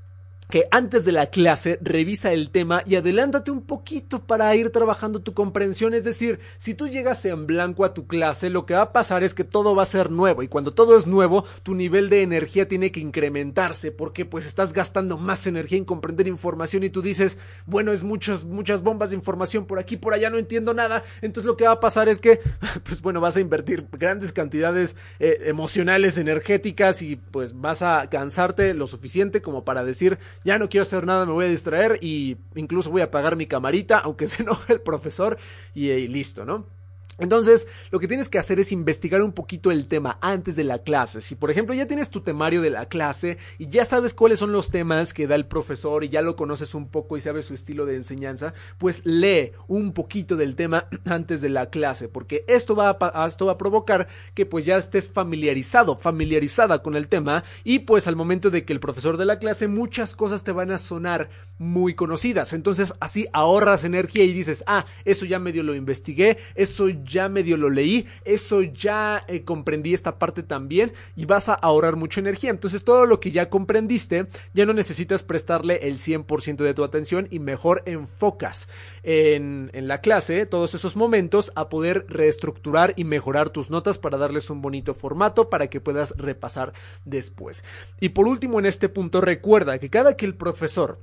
que 0.50 0.68
antes 0.72 1.06
de 1.06 1.12
la 1.12 1.27
clase 1.27 1.77
revisa 1.82 2.32
el 2.32 2.50
tema 2.50 2.82
y 2.86 2.96
adelántate 2.96 3.51
un 3.51 3.62
poquito 3.62 4.22
para 4.22 4.56
ir 4.56 4.72
trabajando 4.72 5.22
tu 5.22 5.34
comprensión. 5.34 5.94
Es 5.94 6.04
decir, 6.04 6.39
si 6.58 6.74
tú 6.74 6.88
llegas 6.88 7.25
en 7.25 7.48
blanco 7.48 7.84
a 7.84 7.94
tu 7.94 8.08
clase, 8.08 8.50
lo 8.50 8.66
que 8.66 8.74
va 8.74 8.82
a 8.82 8.94
pasar 8.94 9.24
es 9.24 9.34
que 9.34 9.44
todo 9.44 9.75
va 9.75 9.84
a 9.84 9.88
ser 9.88 10.10
nuevo 10.12 10.44
y 10.44 10.48
cuando 10.48 10.74
todo 10.74 10.98
es 10.98 11.08
nuevo, 11.08 11.44
tu 11.63 11.75
nivel 11.75 12.10
de 12.10 12.22
energía 12.22 12.68
tiene 12.68 12.92
que 12.92 13.00
incrementarse 13.00 13.92
porque 13.92 14.25
pues 14.25 14.46
estás 14.46 14.74
gastando 14.74 15.18
más 15.18 15.48
energía 15.48 15.77
en 15.77 15.86
comprender 15.86 16.27
información 16.27 16.84
y 16.84 16.89
tú 16.89 17.01
dices, 17.01 17.38
bueno, 17.66 17.92
es 17.92 18.04
muchas, 18.04 18.46
muchas 18.46 18.84
bombas 18.84 19.10
de 19.10 19.16
información 19.18 19.66
por 19.66 19.80
aquí, 19.80 19.98
por 19.98 20.13
allá, 20.13 20.30
no 20.30 20.38
entiendo 20.38 20.74
nada. 20.74 21.04
Entonces 21.22 21.46
lo 21.46 21.58
que 21.58 21.66
va 21.66 21.74
a 21.74 21.80
pasar 21.80 22.10
es 22.10 22.20
que, 22.20 22.39
pues 22.84 23.01
bueno, 23.01 23.20
vas 23.20 23.38
a 23.38 23.42
invertir 23.42 23.86
grandes 23.92 24.32
cantidades 24.32 24.96
eh, 25.20 25.39
emocionales, 25.46 26.18
energéticas 26.18 27.01
y 27.01 27.18
pues 27.18 27.60
vas 27.60 27.82
a 27.82 28.10
cansarte 28.10 28.74
lo 28.74 28.88
suficiente 28.88 29.42
como 29.42 29.66
para 29.66 29.84
decir, 29.84 30.18
ya 30.44 30.58
no 30.60 30.70
quiero 30.70 30.84
hacer 30.84 31.06
nada, 31.06 31.25
me 31.25 31.34
voy 31.34 31.46
a 31.46 31.50
distraer 31.50 32.00
y 32.01 32.38
incluso 32.56 32.91
voy 32.91 33.01
a 33.01 33.06
apagar 33.06 33.36
mi 33.36 33.48
camarita, 33.48 34.00
aunque 34.00 34.27
se 34.27 34.44
enoje 34.44 34.74
el 34.74 34.82
profesor 34.82 35.38
y, 35.74 35.89
y 35.89 36.08
listo, 36.08 36.46
¿no? 36.46 36.76
Entonces, 37.19 37.67
lo 37.89 38.00
que 38.00 38.07
tienes 38.07 38.29
que 38.29 38.38
hacer 38.38 38.59
es 38.59 38.71
investigar 38.71 39.21
un 39.21 39.31
poquito 39.31 39.71
el 39.71 39.88
tema 39.88 40.19
antes 40.21 40.55
de 40.55 40.63
la 40.63 40.79
clase. 40.79 41.21
Si, 41.21 41.36
por 41.36 41.50
ejemplo, 41.50 41.74
ya 41.74 41.88
tienes 41.88 42.09
tu 42.09 42.21
temario 42.21 42.62
de 42.62 42.69
la 42.69 42.86
clase 42.88 43.38
y 43.57 43.67
ya 43.67 43.86
sabes 43.86 44.13
cuáles 44.13 44.39
son 44.39 44.51
los 44.51 44.69
temas 44.69 45.13
que 45.13 45.27
da 45.27 45.36
el 45.36 45.47
profesor 45.47 46.03
y 46.03 46.09
ya 46.09 46.21
lo 46.21 46.36
conoces 46.36 46.75
un 46.75 46.89
poco 46.89 47.17
y 47.17 47.21
sabes 47.21 47.45
su 47.45 47.55
estilo 47.55 47.86
de 47.86 47.95
enseñanza, 47.95 48.53
pues 48.77 49.01
lee 49.03 49.53
un 49.67 49.93
poquito 49.93 50.36
del 50.36 50.55
tema 50.55 50.88
antes 51.05 51.41
de 51.41 51.50
la 51.50 51.69
clase, 51.69 52.07
porque 52.07 52.45
esto 52.47 52.75
va 52.75 52.97
a, 53.00 53.25
esto 53.25 53.47
va 53.47 53.53
a 53.53 53.57
provocar 53.57 54.07
que 54.36 54.45
pues 54.45 54.65
ya 54.65 54.77
estés 54.77 55.09
familiarizado, 55.09 55.95
familiarizada 55.95 56.83
con 56.83 56.95
el 56.95 57.07
tema 57.07 57.43
y 57.63 57.79
pues 57.79 58.07
al 58.07 58.15
momento 58.15 58.51
de 58.51 58.63
que 58.63 58.74
el 58.74 58.79
profesor 58.79 59.17
de 59.17 59.25
la 59.25 59.39
clase 59.39 59.67
muchas 59.67 60.15
cosas 60.15 60.43
te 60.43 60.51
van 60.51 60.71
a 60.71 60.77
sonar 60.77 61.29
muy 61.57 61.95
conocidas. 61.95 62.53
Entonces, 62.53 62.93
así 63.00 63.27
ahorras 63.33 63.83
energía 63.83 64.24
y 64.24 64.33
dices, 64.33 64.63
ah, 64.67 64.86
eso 65.05 65.25
ya 65.25 65.39
medio 65.39 65.63
lo 65.63 65.74
investigué, 65.74 66.38
eso 66.53 66.89
ya 66.89 67.06
medio 67.29 67.57
lo 67.57 67.69
leí, 67.69 68.05
eso 68.25 68.61
ya 68.61 69.23
eh, 69.27 69.43
comprendí 69.43 69.93
esta 69.93 70.19
parte 70.19 70.43
también 70.43 70.93
y 71.15 71.25
vas 71.25 71.49
a 71.49 71.53
ahorrar 71.53 71.95
mucha 71.95 72.19
energía. 72.19 72.49
Entonces 72.49 72.83
todo 72.83 73.05
lo 73.05 73.19
que 73.19 73.31
ya 73.31 73.49
comprendiste, 73.49 74.27
ya 74.53 74.65
no 74.65 74.73
necesitas 74.73 75.23
prestarle 75.23 75.87
el 75.87 75.97
100% 75.97 76.57
de 76.57 76.73
tu 76.73 76.83
atención 76.83 77.27
y 77.31 77.39
mejor 77.39 77.83
enfocas 77.85 78.67
en, 79.03 79.69
en 79.73 79.87
la 79.87 80.01
clase 80.01 80.45
todos 80.45 80.73
esos 80.73 80.95
momentos 80.95 81.51
a 81.55 81.69
poder 81.69 82.05
reestructurar 82.09 82.93
y 82.95 83.03
mejorar 83.03 83.49
tus 83.49 83.69
notas 83.69 83.97
para 83.97 84.17
darles 84.17 84.49
un 84.49 84.61
bonito 84.61 84.93
formato 84.93 85.49
para 85.49 85.67
que 85.67 85.81
puedas 85.81 86.13
repasar 86.17 86.73
después. 87.05 87.63
Y 87.99 88.09
por 88.09 88.27
último 88.27 88.59
en 88.59 88.65
este 88.65 88.89
punto 88.89 89.21
recuerda 89.21 89.79
que 89.79 89.89
cada 89.89 90.15
que 90.15 90.25
el 90.25 90.35
profesor 90.35 90.99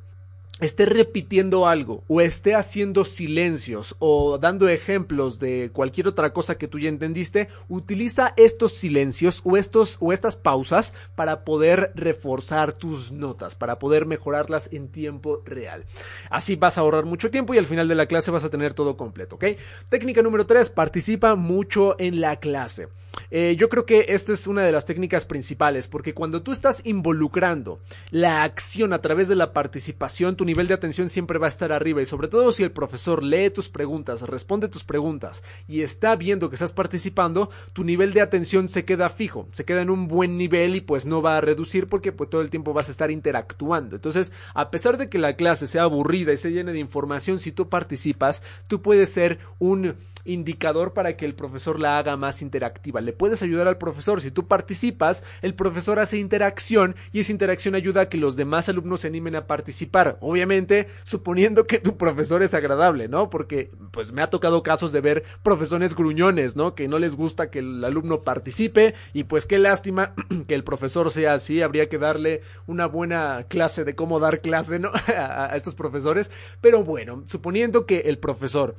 esté 0.61 0.87
repitiendo 0.87 1.67
algo 1.67 2.05
o 2.07 2.21
esté 2.21 2.55
haciendo 2.55 3.05
silencios 3.05 3.97
o 3.99 4.39
dando 4.39 4.69
ejemplos 4.69 5.41
de 5.41 5.71
cualquier 5.73 6.07
otra 6.07 6.33
cosa 6.33 6.57
que 6.57 6.69
tú 6.69 6.79
ya 6.79 6.89
entendiste, 6.89 7.49
utiliza 7.69 8.35
estos 8.37 8.75
silencios 8.75 9.43
o 9.45 9.57
estos 9.57 9.97
o 10.01 10.13
estas 10.13 10.37
pausas 10.37 10.95
para 11.17 11.45
poder 11.45 11.93
reforzar 11.97 12.73
tus 12.73 13.11
notas, 13.11 13.57
para 13.57 13.79
poder 13.79 14.07
mejorarlas 14.07 14.73
en 14.73 14.89
tiempo 14.89 15.43
real. 15.45 15.85
Así 16.31 16.55
vas 16.55 16.79
a 16.79 16.83
ahorrar 16.83 17.05
mucho 17.05 17.31
tiempo 17.31 17.53
y 17.55 17.59
al 17.59 17.67
final 17.67 17.89
de 17.89 17.97
la 17.97 18.07
clase 18.07 18.31
vas 18.31 18.45
a 18.45 18.51
tener 18.51 18.75
todo 18.75 18.97
completo, 18.97 19.37
¿ok? 19.37 19.45
Técnica 19.89 20.23
número 20.23 20.47
3, 20.47 20.71
participa 20.71 21.35
mucho 21.35 21.99
en 21.99 22.21
la 22.21 22.37
clase. 22.37 22.89
Eh, 23.31 23.57
yo 23.59 23.69
creo 23.69 23.87
que 23.87 24.07
esta 24.09 24.33
es 24.33 24.47
una 24.47 24.63
de 24.63 24.73
las 24.73 24.87
técnicas 24.87 25.25
principales 25.25 25.89
porque 25.89 26.15
cuando 26.15 26.43
tú 26.43 26.53
estás 26.53 26.81
involucrando 26.85 27.81
la 28.11 28.43
acción 28.43 28.93
a 28.93 29.01
través 29.01 29.29
de 29.29 29.37
la 29.37 29.53
participación, 29.53 30.37
tu 30.45 30.47
nivel 30.49 30.69
de 30.69 30.75
atención 30.75 31.09
siempre 31.09 31.39
va 31.39 31.47
a 31.47 31.49
estar 31.49 31.73
arriba 31.73 32.03
y 32.03 32.05
sobre 32.05 32.29
todo 32.29 32.53
si 32.53 32.63
el 32.63 32.71
profesor 32.71 33.23
lee 33.23 33.49
tus 33.49 33.71
preguntas, 33.71 34.21
responde 34.21 34.69
tus 34.69 34.85
preguntas 34.85 35.43
y 35.67 35.81
está 35.81 36.17
viendo 36.17 36.51
que 36.51 36.57
estás 36.57 36.73
participando, 36.73 37.49
tu 37.73 37.83
nivel 37.83 38.13
de 38.13 38.21
atención 38.21 38.69
se 38.69 38.85
queda 38.85 39.09
fijo, 39.09 39.49
se 39.53 39.65
queda 39.65 39.81
en 39.81 39.89
un 39.89 40.07
buen 40.07 40.37
nivel 40.37 40.77
y 40.77 40.83
pues 40.83 41.07
no 41.07 41.23
va 41.23 41.39
a 41.39 41.41
reducir 41.41 41.89
porque 41.89 42.13
pues 42.13 42.29
todo 42.29 42.43
el 42.43 42.51
tiempo 42.51 42.75
vas 42.75 42.89
a 42.89 42.91
estar 42.91 43.11
interactuando. 43.11 43.97
Entonces, 43.97 44.33
a 44.53 44.71
pesar 44.71 44.99
de 44.99 45.09
que 45.09 45.17
la 45.17 45.35
clase 45.35 45.67
sea 45.67 45.85
aburrida 45.85 46.35
y 46.35 46.37
se 46.37 46.53
llene 46.53 46.73
de 46.73 46.79
información, 46.79 47.41
si 47.41 47.51
tú 47.51 47.71
participas, 47.71 48.43
tú 48.69 48.83
puedes 48.83 49.11
ser 49.11 49.39
un 49.59 49.95
indicador 50.25 50.93
para 50.93 51.17
que 51.17 51.25
el 51.25 51.35
profesor 51.35 51.81
la 51.81 51.99
haga 51.99 52.17
más 52.17 52.43
interactiva. 52.43 53.01
Le 53.01 53.13
puedes 53.13 53.43
ayudar 53.43 53.69
al 53.69 53.79
profesor. 53.79 54.21
Si 54.21 54.31
tú 54.31 54.47
participas, 54.47 55.23
el 55.43 55.55
profesor 55.55 55.99
hace 55.99 56.19
interacción 56.19 56.97
y 57.13 57.21
esa 57.21 57.33
interacción 57.33 57.75
ayuda 57.75 58.03
a 58.03 58.09
que 58.09 58.19
los 58.19 58.37
demás 58.37 58.69
alumnos 58.69 59.01
se 59.01 59.09
animen 59.09 59.37
a 59.37 59.47
participar. 59.47 60.19
Obviamente, 60.21 60.89
suponiendo 61.05 61.67
que 61.67 61.79
tu 61.79 61.97
profesor 61.97 62.43
es 62.43 62.55
agradable, 62.55 63.09
¿no? 63.09 63.31
Porque 63.31 63.71
pues 63.91 64.13
me 64.13 64.23
ha 64.23 64.31
tocado 64.31 64.63
casos 64.63 64.93
de 64.93 65.01
ver 65.01 65.25
profesores 65.43 65.95
gruñones, 65.95 66.57
¿no? 66.57 66.75
Que 66.75 66.89
no 66.89 66.99
les 66.99 67.15
gusta 67.15 67.51
que 67.51 67.61
el 67.61 67.85
alumno 67.85 68.23
participe 68.23 68.95
y 69.13 69.25
pues 69.25 69.47
qué 69.47 69.59
lástima 69.59 70.15
que 70.49 70.55
el 70.55 70.65
profesor 70.65 71.11
sea 71.11 71.35
así. 71.35 71.63
Habría 71.63 71.89
que 71.89 71.99
darle 71.99 72.43
una 72.67 72.87
buena 72.87 73.47
clase 73.49 73.85
de 73.85 73.95
cómo 73.95 74.21
dar 74.21 74.41
clase, 74.41 74.79
¿no? 74.79 74.91
a 75.07 75.55
estos 75.57 75.75
profesores. 75.75 76.31
Pero 76.61 76.83
bueno, 76.83 77.23
suponiendo 77.27 77.87
que 77.87 78.01
el 78.01 78.19
profesor 78.19 78.75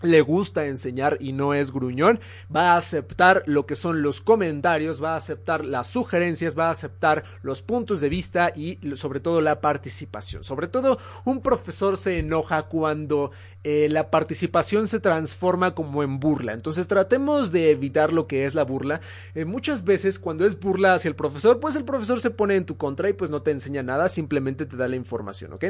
le 0.00 0.20
gusta 0.20 0.66
enseñar 0.66 1.18
y 1.20 1.32
no 1.32 1.54
es 1.54 1.72
gruñón, 1.72 2.20
va 2.54 2.72
a 2.72 2.76
aceptar 2.76 3.42
lo 3.46 3.66
que 3.66 3.76
son 3.76 4.02
los 4.02 4.20
comentarios, 4.20 5.02
va 5.02 5.14
a 5.14 5.16
aceptar 5.16 5.64
las 5.64 5.88
sugerencias, 5.88 6.58
va 6.58 6.68
a 6.68 6.72
aceptar 6.72 7.24
los 7.42 7.62
puntos 7.62 8.00
de 8.00 8.08
vista 8.08 8.52
y 8.54 8.78
sobre 8.96 9.20
todo 9.20 9.40
la 9.40 9.60
participación. 9.60 10.44
Sobre 10.44 10.68
todo 10.68 10.98
un 11.24 11.40
profesor 11.40 11.96
se 11.96 12.18
enoja 12.18 12.64
cuando 12.64 13.30
eh, 13.64 13.88
la 13.90 14.10
participación 14.10 14.88
se 14.88 15.00
transforma 15.00 15.74
como 15.74 16.02
en 16.02 16.18
burla. 16.18 16.52
Entonces 16.52 16.88
tratemos 16.88 17.52
de 17.52 17.70
evitar 17.70 18.12
lo 18.12 18.26
que 18.26 18.44
es 18.44 18.54
la 18.54 18.64
burla. 18.64 19.00
Eh, 19.34 19.44
muchas 19.44 19.84
veces 19.84 20.18
cuando 20.18 20.44
es 20.44 20.58
burla 20.58 20.94
hacia 20.94 21.08
el 21.08 21.14
profesor, 21.14 21.60
pues 21.60 21.76
el 21.76 21.84
profesor 21.84 22.20
se 22.20 22.30
pone 22.30 22.56
en 22.56 22.64
tu 22.64 22.76
contra 22.76 23.08
y 23.08 23.12
pues 23.12 23.30
no 23.30 23.42
te 23.42 23.50
enseña 23.50 23.82
nada, 23.82 24.08
simplemente 24.08 24.66
te 24.66 24.76
da 24.76 24.88
la 24.88 24.96
información, 24.96 25.52
¿ok? 25.52 25.66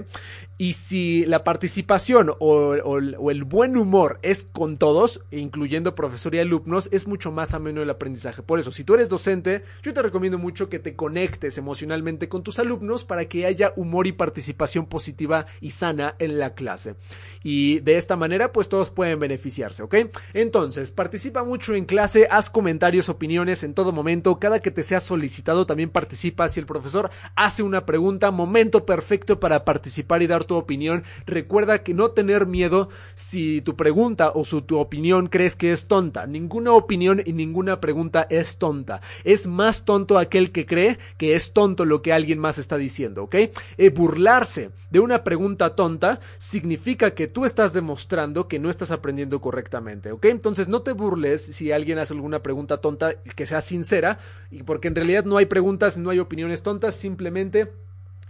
Y 0.58 0.74
si 0.74 1.24
la 1.26 1.44
participación 1.44 2.30
o, 2.30 2.36
o 2.38 3.30
el 3.30 3.44
buen 3.44 3.76
humor 3.76 4.18
es 4.22 4.48
con 4.52 4.78
todos, 4.78 5.20
incluyendo 5.30 5.94
profesor 5.94 6.34
y 6.34 6.38
alumnos, 6.38 6.88
es 6.92 7.06
mucho 7.06 7.30
más 7.30 7.54
ameno 7.54 7.82
el 7.82 7.90
aprendizaje. 7.90 8.42
Por 8.42 8.58
eso, 8.58 8.72
si 8.72 8.84
tú 8.84 8.94
eres 8.94 9.08
docente, 9.08 9.62
yo 9.82 9.92
te 9.92 10.02
recomiendo 10.02 10.38
mucho 10.38 10.68
que 10.68 10.78
te 10.78 10.96
conectes 10.96 11.58
emocionalmente 11.58 12.28
con 12.28 12.42
tus 12.42 12.58
alumnos 12.58 13.04
para 13.04 13.26
que 13.26 13.46
haya 13.46 13.72
humor 13.76 14.06
y 14.06 14.12
participación 14.12 14.86
positiva 14.86 15.46
y 15.60 15.70
sana 15.70 16.14
en 16.18 16.38
la 16.38 16.54
clase. 16.54 16.94
Y 17.42 17.81
de 17.82 17.96
esta 17.96 18.16
manera, 18.16 18.52
pues 18.52 18.68
todos 18.68 18.90
pueden 18.90 19.18
beneficiarse, 19.18 19.82
¿ok? 19.82 19.94
Entonces, 20.34 20.90
participa 20.90 21.44
mucho 21.44 21.74
en 21.74 21.84
clase, 21.84 22.28
haz 22.30 22.50
comentarios, 22.50 23.08
opiniones 23.08 23.62
en 23.62 23.74
todo 23.74 23.92
momento, 23.92 24.38
cada 24.38 24.60
que 24.60 24.70
te 24.70 24.82
sea 24.82 25.00
solicitado 25.00 25.66
también 25.66 25.90
participa. 25.90 26.48
Si 26.48 26.60
el 26.60 26.66
profesor 26.66 27.10
hace 27.34 27.62
una 27.62 27.86
pregunta, 27.86 28.30
momento 28.30 28.86
perfecto 28.86 29.40
para 29.40 29.64
participar 29.64 30.22
y 30.22 30.26
dar 30.26 30.44
tu 30.44 30.56
opinión. 30.56 31.04
Recuerda 31.26 31.82
que 31.82 31.94
no 31.94 32.10
tener 32.10 32.46
miedo 32.46 32.88
si 33.14 33.60
tu 33.60 33.76
pregunta 33.76 34.30
o 34.34 34.44
su 34.44 34.62
tu 34.62 34.78
opinión 34.78 35.28
crees 35.28 35.56
que 35.56 35.72
es 35.72 35.86
tonta. 35.86 36.26
Ninguna 36.26 36.72
opinión 36.72 37.22
y 37.24 37.32
ninguna 37.32 37.80
pregunta 37.80 38.26
es 38.30 38.58
tonta. 38.58 39.00
Es 39.24 39.46
más 39.46 39.84
tonto 39.84 40.18
aquel 40.18 40.52
que 40.52 40.66
cree 40.66 40.98
que 41.16 41.34
es 41.34 41.52
tonto 41.52 41.84
lo 41.84 42.02
que 42.02 42.12
alguien 42.12 42.38
más 42.38 42.58
está 42.58 42.76
diciendo, 42.76 43.24
¿ok? 43.24 43.34
Eh, 43.76 43.90
burlarse 43.90 44.70
de 44.90 45.00
una 45.00 45.24
pregunta 45.24 45.74
tonta 45.74 46.20
significa 46.38 47.12
que 47.12 47.26
tú 47.26 47.44
estás 47.44 47.71
demostrando 47.72 48.48
que 48.48 48.58
no 48.58 48.70
estás 48.70 48.90
aprendiendo 48.90 49.40
correctamente, 49.40 50.12
¿ok? 50.12 50.26
Entonces 50.26 50.68
no 50.68 50.82
te 50.82 50.92
burles 50.92 51.44
si 51.44 51.72
alguien 51.72 51.98
hace 51.98 52.14
alguna 52.14 52.42
pregunta 52.42 52.80
tonta 52.80 53.14
que 53.14 53.46
sea 53.46 53.60
sincera, 53.60 54.18
y 54.50 54.62
porque 54.62 54.88
en 54.88 54.94
realidad 54.94 55.24
no 55.24 55.36
hay 55.36 55.46
preguntas, 55.46 55.98
no 55.98 56.10
hay 56.10 56.18
opiniones 56.18 56.62
tontas, 56.62 56.94
simplemente 56.94 57.72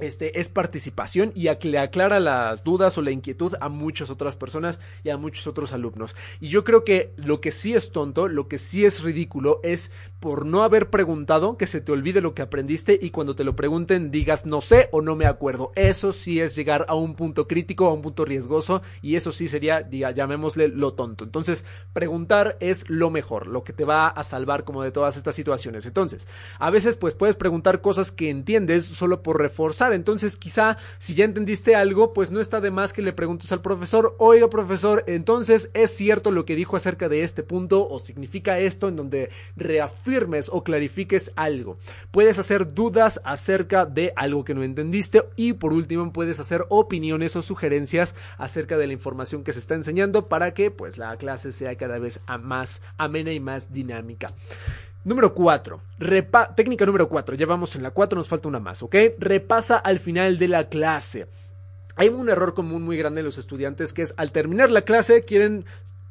este, 0.02 0.40
es 0.40 0.48
participación 0.48 1.32
y 1.34 1.48
le 1.68 1.78
aclara 1.78 2.20
las 2.20 2.64
dudas 2.64 2.98
o 2.98 3.02
la 3.02 3.10
inquietud 3.10 3.54
a 3.60 3.68
muchas 3.68 4.10
otras 4.10 4.36
personas 4.36 4.80
y 5.04 5.10
a 5.10 5.16
muchos 5.16 5.46
otros 5.46 5.72
alumnos. 5.72 6.16
Y 6.40 6.48
yo 6.48 6.64
creo 6.64 6.84
que 6.84 7.12
lo 7.16 7.40
que 7.40 7.52
sí 7.52 7.74
es 7.74 7.92
tonto, 7.92 8.28
lo 8.28 8.48
que 8.48 8.58
sí 8.58 8.84
es 8.84 9.02
ridículo 9.02 9.60
es 9.62 9.92
por 10.20 10.44
no 10.44 10.62
haber 10.62 10.90
preguntado 10.90 11.56
que 11.56 11.66
se 11.66 11.80
te 11.80 11.92
olvide 11.92 12.20
lo 12.20 12.34
que 12.34 12.42
aprendiste 12.42 12.98
y 13.00 13.10
cuando 13.10 13.34
te 13.34 13.44
lo 13.44 13.56
pregunten 13.56 14.10
digas 14.10 14.46
no 14.46 14.60
sé 14.60 14.88
o 14.92 15.02
no 15.02 15.16
me 15.16 15.26
acuerdo. 15.26 15.72
Eso 15.74 16.12
sí 16.12 16.40
es 16.40 16.54
llegar 16.54 16.84
a 16.88 16.94
un 16.94 17.14
punto 17.14 17.46
crítico, 17.46 17.86
a 17.86 17.92
un 17.92 18.02
punto 18.02 18.24
riesgoso 18.24 18.82
y 19.02 19.16
eso 19.16 19.32
sí 19.32 19.48
sería, 19.48 19.82
diga, 19.82 20.10
llamémosle 20.10 20.68
lo 20.68 20.94
tonto. 20.94 21.24
Entonces, 21.24 21.64
preguntar 21.92 22.56
es 22.60 22.88
lo 22.90 23.10
mejor, 23.10 23.46
lo 23.46 23.64
que 23.64 23.72
te 23.72 23.84
va 23.84 24.08
a 24.08 24.24
salvar 24.24 24.64
como 24.64 24.82
de 24.82 24.92
todas 24.92 25.16
estas 25.16 25.34
situaciones. 25.34 25.86
Entonces, 25.86 26.28
a 26.58 26.70
veces 26.70 26.96
pues 26.96 27.14
puedes 27.14 27.36
preguntar 27.36 27.80
cosas 27.80 28.12
que 28.12 28.30
entiendes 28.30 28.84
solo 28.84 29.22
por 29.22 29.40
reforzar 29.40 29.91
Entonces, 29.94 30.36
quizá 30.36 30.76
si 30.98 31.14
ya 31.14 31.24
entendiste 31.24 31.74
algo, 31.74 32.12
pues 32.12 32.30
no 32.30 32.40
está 32.40 32.60
de 32.60 32.70
más 32.70 32.92
que 32.92 33.02
le 33.02 33.12
preguntes 33.12 33.52
al 33.52 33.62
profesor, 33.62 34.14
oiga 34.18 34.48
profesor, 34.48 35.04
entonces 35.06 35.70
es 35.74 35.90
cierto 35.90 36.30
lo 36.30 36.44
que 36.44 36.56
dijo 36.56 36.76
acerca 36.76 37.08
de 37.08 37.22
este 37.22 37.42
punto 37.42 37.88
o 37.88 37.98
significa 37.98 38.58
esto 38.58 38.88
en 38.88 38.96
donde 38.96 39.30
reafirmes 39.56 40.48
o 40.52 40.62
clarifiques 40.62 41.32
algo. 41.36 41.78
Puedes 42.10 42.38
hacer 42.38 42.74
dudas 42.74 43.20
acerca 43.24 43.86
de 43.86 44.12
algo 44.16 44.44
que 44.44 44.54
no 44.54 44.62
entendiste 44.62 45.22
y 45.36 45.54
por 45.54 45.72
último 45.72 46.12
puedes 46.12 46.40
hacer 46.40 46.64
opiniones 46.68 47.36
o 47.36 47.42
sugerencias 47.42 48.14
acerca 48.38 48.76
de 48.76 48.86
la 48.86 48.92
información 48.92 49.44
que 49.44 49.52
se 49.52 49.58
está 49.58 49.74
enseñando 49.74 50.28
para 50.28 50.54
que 50.54 50.70
pues 50.70 50.98
la 50.98 51.16
clase 51.16 51.52
sea 51.52 51.76
cada 51.76 51.98
vez 51.98 52.20
más 52.40 52.82
amena 52.98 53.32
y 53.32 53.40
más 53.40 53.72
dinámica. 53.72 54.32
Número 55.04 55.34
4. 55.34 55.80
Técnica 56.54 56.86
número 56.86 57.08
4. 57.08 57.34
Ya 57.34 57.46
vamos 57.46 57.74
en 57.74 57.82
la 57.82 57.90
4, 57.90 58.16
nos 58.16 58.28
falta 58.28 58.48
una 58.48 58.60
más, 58.60 58.82
¿ok? 58.82 58.94
Repasa 59.18 59.76
al 59.76 59.98
final 59.98 60.38
de 60.38 60.48
la 60.48 60.68
clase. 60.68 61.26
Hay 61.96 62.08
un 62.08 62.28
error 62.28 62.54
común 62.54 62.82
muy 62.82 62.96
grande 62.96 63.20
en 63.20 63.26
los 63.26 63.36
estudiantes 63.36 63.92
que 63.92 64.02
es 64.02 64.14
al 64.16 64.30
terminar 64.30 64.70
la 64.70 64.82
clase 64.82 65.22
quieren 65.22 65.64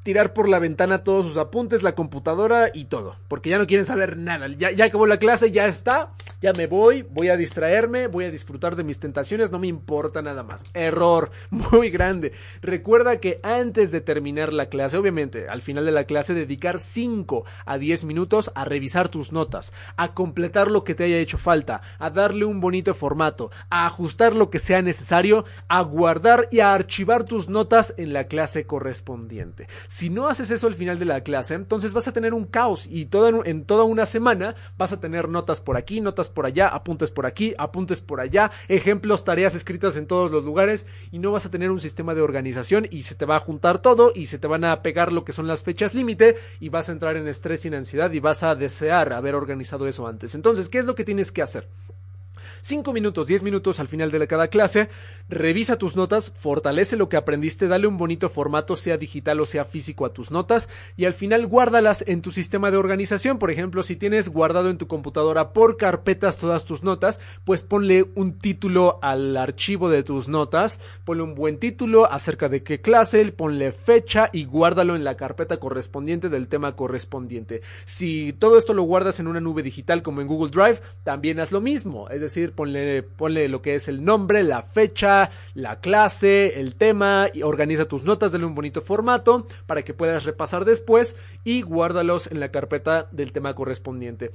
tirar 0.04 0.34
por 0.34 0.50
la 0.50 0.60
ventana 0.60 1.04
todos 1.04 1.28
sus 1.28 1.38
apuntes, 1.38 1.84
la 1.84 1.96
computadora 1.96 2.72
y 2.74 2.86
todo, 2.86 3.16
porque 3.28 3.50
ya 3.50 3.58
no 3.58 3.68
quieren 3.68 3.86
saber 3.86 4.18
nada. 4.18 4.48
Ya, 4.48 4.86
acabó 4.86 5.06
la 5.06 5.18
clase, 5.18 5.52
ya 5.52 5.68
está, 5.68 6.14
ya 6.42 6.54
me 6.54 6.68
voy, 6.68 7.04
voy 7.04 7.30
a 7.30 7.38
distraerme, 7.38 8.08
voy 8.08 8.26
a 8.26 8.32
disfrutar 8.32 8.76
de 8.76 8.84
mis 8.84 9.00
tentaciones, 9.00 9.52
no 9.52 9.60
me 9.60 9.68
importa 9.68 10.22
nada 10.22 10.44
más. 10.44 10.66
Error 10.74 11.32
muy 11.50 11.90
grande. 11.90 12.34
Recuerda 12.62 13.20
que 13.20 13.40
antes 13.44 13.92
de 13.92 14.02
terminar 14.02 14.54
la 14.54 14.68
clase, 14.68 14.98
obviamente, 14.98 15.48
al 15.48 15.62
final 15.62 15.86
de 15.86 15.92
la 15.92 16.06
clase, 16.06 16.34
dedicar 16.34 16.80
5 16.80 17.46
a 17.66 17.78
10 17.78 18.06
minutos 18.06 18.52
a 18.56 18.66
revisar 18.66 19.10
tus 19.10 19.32
notas, 19.32 19.74
a 19.98 20.14
completar 20.14 20.70
lo 20.72 20.84
que 20.84 20.96
te 20.96 21.04
haya 21.04 21.18
hecho 21.18 21.38
falta, 21.38 21.82
a 22.00 22.10
darle 22.10 22.46
un 22.46 22.60
bonito 22.60 22.94
formato, 22.94 23.52
a 23.70 23.86
ajustar 23.86 24.36
lo 24.36 24.50
que 24.50 24.60
sea 24.60 24.82
necesario, 24.82 25.46
a 25.68 25.82
guardar 25.82 26.48
y 26.52 26.60
a 26.60 26.74
archivar 26.74 27.24
tus 27.24 27.50
notas 27.50 27.94
en 27.98 28.14
la 28.14 28.26
clase 28.26 28.66
correspondiente. 28.66 29.68
Si 29.92 30.10
no 30.10 30.30
haces 30.30 30.50
eso 30.52 30.68
al 30.68 30.76
final 30.76 31.00
de 31.00 31.04
la 31.04 31.20
clase, 31.20 31.54
entonces 31.54 31.92
vas 31.92 32.08
a 32.08 32.14
tener 32.14 32.34
un 32.34 32.46
caos 32.46 32.88
y 32.88 33.10
en 33.44 33.66
toda 33.66 33.84
una 33.84 34.06
semana 34.06 34.56
vas 34.78 34.94
a 34.94 35.02
tener 35.02 35.28
notas 35.28 35.60
por 35.60 35.76
aquí, 35.76 36.00
notas 36.00 36.30
por 36.30 36.46
allá, 36.46 36.70
apuntes 36.70 37.12
por 37.12 37.26
aquí, 37.26 37.54
apuntes 37.58 38.00
por 38.00 38.22
allá, 38.22 38.52
ejemplos, 38.70 39.26
tareas 39.26 39.54
escritas 39.54 39.98
en 39.98 40.08
todos 40.08 40.32
los 40.32 40.46
lugares 40.46 40.88
y 41.12 41.20
no 41.20 41.34
vas 41.34 41.46
a 41.46 41.52
tener 41.52 41.72
un 41.72 41.82
sistema 41.82 42.16
de 42.16 42.22
organización 42.22 42.88
y 42.90 43.04
se 43.04 43.16
te 43.16 43.26
va 43.26 43.36
a 43.36 43.42
juntar 43.42 43.80
todo 43.80 44.14
y 44.16 44.28
se 44.28 44.40
te 44.40 44.48
van 44.48 44.64
a 44.64 44.82
pegar 44.82 45.12
lo 45.12 45.26
que 45.26 45.34
son 45.34 45.46
las 45.46 45.62
fechas 45.62 45.94
límite 45.94 46.38
y 46.62 46.70
vas 46.70 46.88
a 46.88 46.94
entrar 46.94 47.18
en 47.18 47.28
estrés 47.28 47.66
y 47.66 47.68
en 47.68 47.74
ansiedad 47.74 48.10
y 48.14 48.22
vas 48.22 48.44
a 48.44 48.56
desear 48.56 49.12
haber 49.12 49.36
organizado 49.36 49.90
eso 49.90 50.08
antes. 50.08 50.36
Entonces, 50.36 50.70
¿qué 50.70 50.80
es 50.80 50.86
lo 50.86 50.96
que 50.96 51.04
tienes 51.04 51.34
que 51.34 51.42
hacer? 51.42 51.68
5 52.62 52.94
minutos, 52.94 53.28
10 53.28 53.44
minutos 53.44 53.80
al 53.80 53.88
final 53.88 54.10
de 54.12 54.22
cada 54.28 54.48
clase, 54.48 54.90
revisa 55.30 55.78
tus 55.78 55.96
notas, 55.96 56.32
fortalece 56.36 56.96
lo 56.96 57.10
que 57.10 57.18
aprendiste, 57.18 57.68
dale 57.68 57.88
un 57.88 57.98
bonito 57.98 58.30
formato, 58.30 58.76
sea 58.76 58.98
digital 58.98 59.40
o 59.40 59.46
sea 59.46 59.66
físico 59.66 60.06
a 60.06 60.14
tus 60.14 60.32
notas 60.32 60.70
y 60.96 61.06
al 61.06 61.14
final 61.14 61.48
guárdalas 61.48 62.04
en 62.08 62.22
tu 62.22 62.32
sistema 62.32 62.72
de 62.72 62.78
organización. 62.78 63.40
Por 63.40 63.52
ejemplo, 63.52 63.84
si 63.84 63.96
tienes 63.96 64.30
guardado 64.30 64.70
en 64.70 64.78
tu 64.78 64.88
computadora 64.88 65.54
por 65.54 65.78
carpetas 65.78 66.38
todas 66.38 66.66
tus 66.66 66.84
notas, 66.84 67.20
pues 67.44 67.64
ponle 67.64 68.12
un 68.16 68.38
título 68.38 69.00
al 69.02 69.38
archivo 69.38 69.90
de 69.90 70.04
tus 70.04 70.28
notas, 70.28 70.80
ponle 71.04 71.24
un 71.24 71.36
buen 71.36 71.58
título 71.58 72.12
acerca 72.12 72.50
de 72.50 72.64
qué 72.64 72.82
clase, 72.82 73.32
ponle 73.32 73.72
fecha 73.72 74.30
y 74.32 74.46
guárdalo 74.46 74.96
en 74.96 75.04
la 75.04 75.16
carpeta 75.16 75.58
correspondiente 75.58 76.30
del 76.30 76.48
tema 76.48 76.76
correspondiente. 76.76 77.62
Si 77.86 78.34
todo 78.34 78.58
esto 78.58 78.74
lo 78.74 78.84
guardas 78.84 79.20
en 79.20 79.28
una 79.28 79.40
nube 79.40 79.64
digital 79.64 80.04
como 80.04 80.22
en 80.22 80.28
Google 80.28 80.52
Drive, 80.52 80.82
también 81.04 81.40
haz 81.40 81.52
lo 81.52 81.62
mismo, 81.62 82.10
es 82.10 82.22
decir, 82.22 82.51
ponle, 82.52 83.48
lo 83.48 83.62
que 83.62 83.76
es 83.76 83.88
el 83.88 84.04
nombre, 84.04 84.44
la 84.44 84.62
fecha, 84.62 85.30
la 85.54 85.80
clase, 85.80 86.60
el 86.60 86.76
tema, 86.76 87.28
y 87.34 87.44
organiza 87.44 87.86
tus 87.86 88.04
notas, 88.04 88.32
dale 88.32 88.46
un 88.46 88.56
bonito 88.56 88.82
formato 88.82 89.48
para 89.66 89.82
que 89.84 89.94
puedas 89.94 90.26
repasar 90.26 90.66
después 90.66 91.16
y 91.44 91.62
guárdalos 91.62 92.28
en 92.28 92.40
la 92.40 92.52
carpeta 92.52 93.08
del 93.12 93.32
tema 93.32 93.56
correspondiente. 93.56 94.32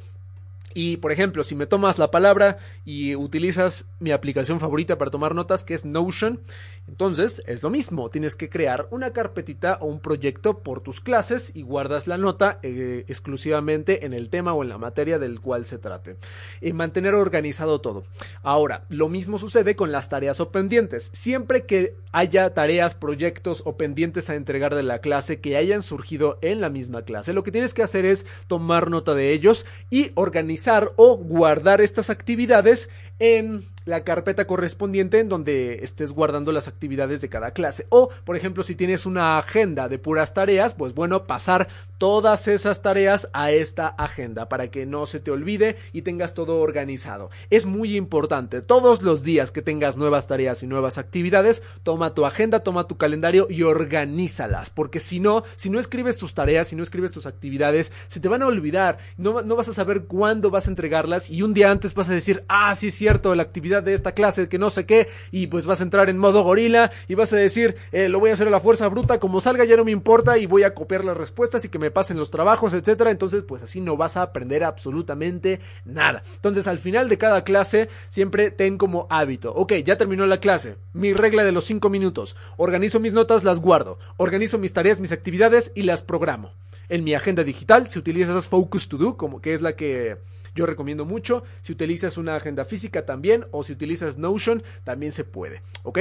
Y 0.75 0.99
por 0.99 1.11
ejemplo, 1.11 1.43
si 1.43 1.55
me 1.55 1.67
tomas 1.67 1.99
la 1.99 2.11
palabra 2.11 2.59
y 2.85 3.17
utilizas 3.17 3.87
mi 3.99 4.11
aplicación 4.11 4.61
favorita 4.61 4.99
para 4.99 5.11
tomar 5.11 5.35
notas, 5.35 5.65
que 5.65 5.73
es 5.73 5.87
Notion, 5.87 6.41
entonces 6.87 7.43
es 7.47 7.63
lo 7.63 7.71
mismo. 7.71 8.11
Tienes 8.11 8.35
que 8.35 8.51
crear 8.51 8.87
una 8.91 9.13
carpetita 9.13 9.79
o 9.81 9.87
un 9.87 10.01
proyecto 10.01 10.59
por 10.59 10.81
tus 10.81 11.01
clases 11.01 11.53
y 11.55 11.63
guardas 11.63 12.07
la 12.07 12.19
nota 12.19 12.59
eh, 12.63 13.05
exclusivamente 13.09 14.05
en 14.05 14.13
el 14.13 14.29
tema 14.29 14.53
o 14.53 14.63
en 14.63 14.69
la 14.69 14.77
materia 14.77 15.19
del 15.19 15.41
cual 15.41 15.65
se 15.65 15.79
trate. 15.79 16.17
Y 16.61 16.75
mantener 16.75 17.15
organizado 17.15 17.81
todo. 17.81 18.05
Ahora, 18.43 18.85
lo 18.91 19.09
mismo 19.09 19.39
sucede 19.39 19.77
con 19.77 19.93
las 19.93 20.09
tareas 20.11 20.41
o 20.41 20.51
pendientes. 20.51 21.11
Siempre 21.15 21.65
que 21.65 21.95
haya 22.13 22.53
tareas, 22.53 22.95
proyectos 22.95 23.63
o 23.65 23.77
pendientes 23.77 24.29
a 24.29 24.35
entregar 24.35 24.75
de 24.75 24.83
la 24.83 24.99
clase 24.99 25.41
que 25.41 25.57
hayan 25.57 25.83
surgido 25.83 26.39
en 26.43 26.61
la 26.61 26.69
misma 26.69 27.03
clase, 27.03 27.33
lo 27.33 27.43
que 27.43 27.53
tienes 27.53 27.73
que 27.73 27.83
hacer 27.83 28.05
es 28.05 28.27
tomar 28.47 28.91
nota 28.91 29.15
de 29.15 29.33
ellos 29.33 29.65
y 29.91 30.13
organizar 30.15 30.66
o 30.97 31.17
guardar 31.17 31.81
estas 31.81 32.11
actividades 32.11 32.89
en 33.19 33.63
la 33.87 34.05
carpeta 34.05 34.47
correspondiente 34.47 35.21
en 35.21 35.29
donde 35.29 35.79
estés 35.83 36.13
guardando 36.13 36.53
las 36.53 36.69
actividades 36.69 37.21
de 37.21 37.29
cada 37.29 37.53
clase. 37.53 37.87
O, 37.89 38.11
por 38.25 38.37
ejemplo, 38.37 38.63
si 38.63 38.75
tienes 38.75 39.07
una 39.07 39.39
agenda 39.39 39.89
de 39.89 39.99
puras 39.99 40.35
tareas, 40.35 40.75
pues 40.75 40.93
bueno, 40.93 41.27
pasar 41.27 41.69
todas 41.99 42.49
esas 42.49 42.83
tareas 42.83 43.31
a 43.33 43.53
esta 43.53 43.87
agenda 43.87 44.49
para 44.49 44.71
que 44.71 44.87
no 44.87 45.07
se 45.07 45.21
te 45.21 45.31
olvide 45.31 45.77
y 45.93 46.03
tengas 46.03 46.35
todo 46.35 46.61
organizado. 46.61 47.31
Es 47.49 47.65
muy 47.65 47.97
importante, 47.97 48.61
todos 48.61 49.03
los 49.03 49.23
días 49.23 49.53
que 49.53 49.63
tengas 49.63 49.97
nuevas 49.97 50.27
tareas 50.27 50.63
y 50.63 50.67
nuevas 50.67 50.99
actividades, 50.99 51.63
toma 51.85 52.13
tu 52.13 52.27
agenda, 52.27 52.61
toma 52.61 52.89
tu 52.89 52.97
calendario 52.97 53.47
y 53.49 53.63
organízalas, 53.63 54.69
porque 54.69 54.99
si 54.99 55.21
no, 55.21 55.45
si 55.55 55.71
no 55.71 55.79
escribes 55.79 56.19
tus 56.19 56.35
tareas, 56.35 56.69
si 56.69 56.77
no 56.77 56.83
escribes 56.83 57.13
tus 57.13 57.27
actividades, 57.27 57.93
se 58.09 58.19
te 58.19 58.29
van 58.29 58.43
a 58.43 58.47
olvidar, 58.47 58.99
no, 59.17 59.43
no 59.43 59.55
vas 59.55 59.69
a 59.69 59.73
saber 59.73 60.05
cuándo 60.05 60.51
vas 60.51 60.67
a 60.67 60.71
entregarlas 60.71 61.31
y 61.31 61.43
un 61.43 61.55
día 61.55 61.71
antes 61.71 61.95
vas 61.95 62.11
a 62.11 62.15
decir, 62.15 62.45
ah, 62.49 62.75
sí 62.75 62.89
es 62.89 62.95
cierto, 62.95 63.35
la 63.35 63.45
actividad 63.45 63.76
de 63.81 63.95
esta 63.95 64.13
clase 64.13 64.49
que 64.49 64.59
no 64.59 64.71
sé 64.71 64.87
qué 64.87 65.09
y 65.31 65.47
pues 65.47 65.67
vas 65.67 65.81
a 65.81 65.85
entrar 65.85 66.09
en 66.09 66.19
modo 66.19 66.43
gorila 66.43 66.91
y 67.09 67.15
vas 67.15 67.33
a 67.33 67.37
decir 67.37 67.77
eh, 67.93 68.09
lo 68.09 68.21
voy 68.21 68.31
a 68.31 68.33
hacer 68.35 68.49
a 68.49 68.51
la 68.51 68.61
fuerza 68.61 68.89
bruta 68.89 69.19
como 69.19 69.41
salga 69.41 69.65
ya 69.65 69.77
no 69.77 69.85
me 69.85 69.91
importa 69.91 70.39
y 70.39 70.47
voy 70.47 70.63
a 70.63 70.75
copiar 70.75 71.05
las 71.05 71.17
respuestas 71.17 71.65
y 71.65 71.69
que 71.69 71.79
me 71.79 71.91
pasen 71.91 72.19
los 72.19 72.31
trabajos 72.31 72.75
etcétera. 72.75 73.11
Entonces 73.11 73.43
pues 73.43 73.63
así 73.63 73.81
no 73.81 73.97
vas 73.97 74.17
a 74.17 74.23
aprender 74.23 74.65
absolutamente 74.65 75.61
nada. 75.85 76.23
Entonces 76.35 76.67
al 76.67 76.79
final 76.79 77.09
de 77.09 77.19
cada 77.19 77.45
clase 77.45 77.89
siempre 78.09 78.51
ten 78.51 78.79
como 78.79 79.07
hábito 79.11 79.53
ok 79.53 79.75
ya 79.85 79.97
terminó 79.97 80.27
la 80.27 80.41
clase 80.41 80.77
mi 80.93 81.13
regla 81.13 81.45
de 81.45 81.53
los 81.53 81.65
cinco 81.65 81.89
minutos 81.89 82.37
organizo 82.57 83.01
mis 83.01 83.13
notas 83.13 83.45
las 83.45 83.61
guardo 83.61 83.99
organizo 84.17 84.59
mis 84.59 84.73
tareas 84.73 85.01
mis 85.01 85.13
actividades 85.13 85.73
y 85.75 85.83
las 85.83 86.03
programo. 86.03 86.53
En 86.89 87.05
mi 87.05 87.15
agenda 87.15 87.43
digital 87.43 87.89
si 87.89 87.99
utilizas 87.99 88.49
Focus 88.49 88.89
To 88.89 88.97
Do 88.97 89.17
como 89.17 89.41
que 89.41 89.55
es 89.55 89.63
la 89.63 89.75
que 89.75 90.19
yo 90.57 90.67
recomiendo 90.67 91.05
mucho. 91.05 91.45
Si 91.61 91.73
utilizas 91.73 92.19
una 92.19 92.35
agenda 92.35 92.65
física 92.65 93.07
también 93.07 93.47
o 93.53 93.63
si 93.63 93.75
utilizas 93.75 94.19
Notion 94.19 94.63
también 94.83 95.13
se 95.13 95.23
puede. 95.23 95.63
¿Ok? 95.85 96.01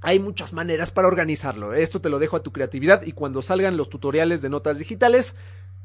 Hay 0.00 0.18
muchas 0.18 0.52
maneras 0.52 0.90
para 0.90 1.08
organizarlo. 1.08 1.74
Esto 1.74 2.00
te 2.00 2.08
lo 2.08 2.18
dejo 2.18 2.36
a 2.36 2.42
tu 2.42 2.52
creatividad 2.52 3.02
y 3.02 3.12
cuando 3.12 3.42
salgan 3.42 3.76
los 3.76 3.90
tutoriales 3.90 4.40
de 4.40 4.48
notas 4.48 4.78
digitales, 4.78 5.36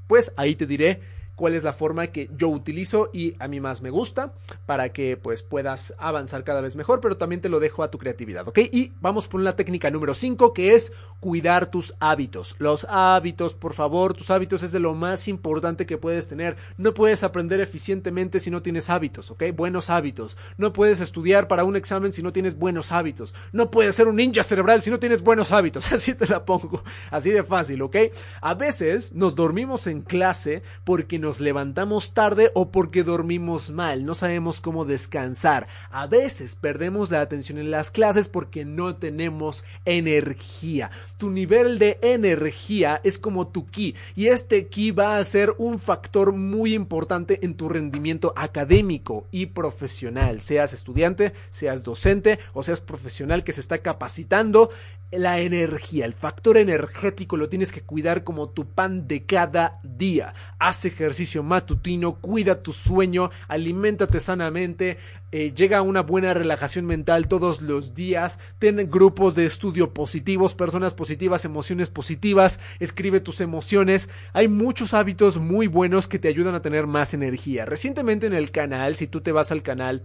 pues 0.07 0.33
ahí 0.37 0.55
te 0.55 0.65
diré 0.65 1.01
cuál 1.37 1.53
es 1.53 1.63
la 1.63 1.71
forma 1.71 2.07
que 2.07 2.29
yo 2.35 2.49
utilizo 2.49 3.11
y 3.13 3.35
a 3.39 3.47
mí 3.47 3.59
más 3.61 3.81
me 3.81 3.91
gusta 3.91 4.33
para 4.65 4.89
que 4.89 5.17
pues 5.17 5.43
puedas 5.43 5.93
avanzar 5.99 6.43
cada 6.43 6.61
vez 6.61 6.75
mejor, 6.75 6.99
pero 6.99 7.15
también 7.15 7.41
te 7.41 7.47
lo 7.47 7.59
dejo 7.59 7.83
a 7.83 7.91
tu 7.91 7.99
creatividad, 7.99 8.47
¿ok? 8.47 8.57
Y 8.71 8.91
vamos 8.99 9.27
por 9.27 9.39
la 9.41 9.55
técnica 9.55 9.91
número 9.91 10.15
5 10.15 10.51
que 10.51 10.73
es 10.73 10.91
cuidar 11.19 11.69
tus 11.69 11.93
hábitos. 11.99 12.55
Los 12.57 12.85
hábitos, 12.89 13.53
por 13.53 13.73
favor, 13.73 14.15
tus 14.15 14.31
hábitos 14.31 14.63
es 14.63 14.71
de 14.71 14.79
lo 14.79 14.95
más 14.95 15.27
importante 15.27 15.85
que 15.85 15.99
puedes 15.99 16.27
tener. 16.27 16.57
No 16.75 16.95
puedes 16.95 17.23
aprender 17.23 17.61
eficientemente 17.61 18.39
si 18.39 18.49
no 18.49 18.63
tienes 18.63 18.89
hábitos, 18.89 19.29
¿ok? 19.29 19.43
Buenos 19.55 19.91
hábitos. 19.91 20.37
No 20.57 20.73
puedes 20.73 21.01
estudiar 21.01 21.47
para 21.47 21.63
un 21.63 21.75
examen 21.75 22.13
si 22.13 22.23
no 22.23 22.33
tienes 22.33 22.57
buenos 22.57 22.91
hábitos. 22.91 23.35
No 23.51 23.69
puedes 23.69 23.95
ser 23.95 24.07
un 24.07 24.15
ninja 24.15 24.41
cerebral 24.41 24.81
si 24.81 24.89
no 24.89 24.97
tienes 24.97 25.21
buenos 25.21 25.51
hábitos. 25.51 25.91
Así 25.91 26.15
te 26.15 26.25
la 26.25 26.45
pongo. 26.45 26.83
Así 27.11 27.29
de 27.29 27.43
fácil, 27.43 27.83
¿ok? 27.83 27.95
A 28.41 28.55
veces 28.55 29.13
nos 29.13 29.35
dormimos 29.35 29.85
en 29.85 30.01
clase 30.01 30.63
porque 30.83 31.19
nos 31.19 31.26
levantamos 31.39 32.13
tarde 32.13 32.51
o 32.55 32.71
porque 32.71 33.03
dormimos 33.03 33.69
mal, 33.69 34.05
no 34.05 34.13
sabemos 34.13 34.61
cómo 34.61 34.85
descansar. 34.85 35.67
A 35.91 36.07
veces 36.07 36.55
perdemos 36.55 37.11
la 37.11 37.21
atención 37.21 37.57
en 37.57 37.69
las 37.69 37.91
clases 37.91 38.29
porque 38.29 38.63
no 38.63 38.95
tenemos 38.95 39.65
energía. 39.83 40.89
Tu 41.17 41.29
nivel 41.29 41.79
de 41.79 41.99
energía 42.01 43.01
es 43.03 43.17
como 43.17 43.49
tu 43.49 43.67
ki 43.67 43.95
y 44.15 44.27
este 44.27 44.67
ki 44.67 44.91
va 44.91 45.17
a 45.17 45.23
ser 45.25 45.53
un 45.57 45.79
factor 45.79 46.31
muy 46.31 46.73
importante 46.73 47.45
en 47.45 47.55
tu 47.55 47.67
rendimiento 47.67 48.33
académico 48.35 49.27
y 49.29 49.47
profesional, 49.47 50.41
seas 50.41 50.71
estudiante, 50.71 51.33
seas 51.49 51.83
docente 51.83 52.39
o 52.53 52.63
seas 52.63 52.79
profesional 52.79 53.43
que 53.43 53.51
se 53.51 53.61
está 53.61 53.79
capacitando 53.79 54.69
la 55.11 55.39
energía, 55.39 56.05
el 56.05 56.13
factor 56.13 56.57
energético 56.57 57.37
lo 57.37 57.47
tienes 57.47 57.71
que 57.71 57.81
cuidar 57.81 58.25
como 58.25 58.49
tu 58.49 58.65
pan 58.65 59.07
de 59.07 59.25
cada 59.25 59.79
día. 59.81 60.33
Haz 60.59 60.83
ejercicio 60.83 61.16
ejercicio 61.17 61.41
matutino, 61.41 62.19
cuida 62.21 62.61
tu 62.61 62.71
sueño, 62.71 63.31
aliméntate 63.47 64.19
sanamente, 64.19 64.97
eh, 65.31 65.51
llega 65.51 65.79
a 65.79 65.81
una 65.81 66.01
buena 66.03 66.35
relajación 66.35 66.85
mental 66.85 67.27
todos 67.27 67.63
los 67.63 67.95
días, 67.95 68.39
ten 68.59 68.87
grupos 68.91 69.33
de 69.33 69.47
estudio 69.47 69.95
positivos, 69.95 70.53
personas 70.53 70.93
positivas, 70.93 71.43
emociones 71.43 71.89
positivas, 71.89 72.59
escribe 72.79 73.19
tus 73.19 73.41
emociones. 73.41 74.09
Hay 74.33 74.47
muchos 74.47 74.93
hábitos 74.93 75.37
muy 75.37 75.65
buenos 75.65 76.07
que 76.07 76.19
te 76.19 76.27
ayudan 76.27 76.53
a 76.53 76.61
tener 76.61 76.85
más 76.85 77.15
energía. 77.15 77.65
Recientemente 77.65 78.27
en 78.27 78.33
el 78.33 78.51
canal, 78.51 78.95
si 78.95 79.07
tú 79.07 79.21
te 79.21 79.31
vas 79.31 79.51
al 79.51 79.63
canal 79.63 80.03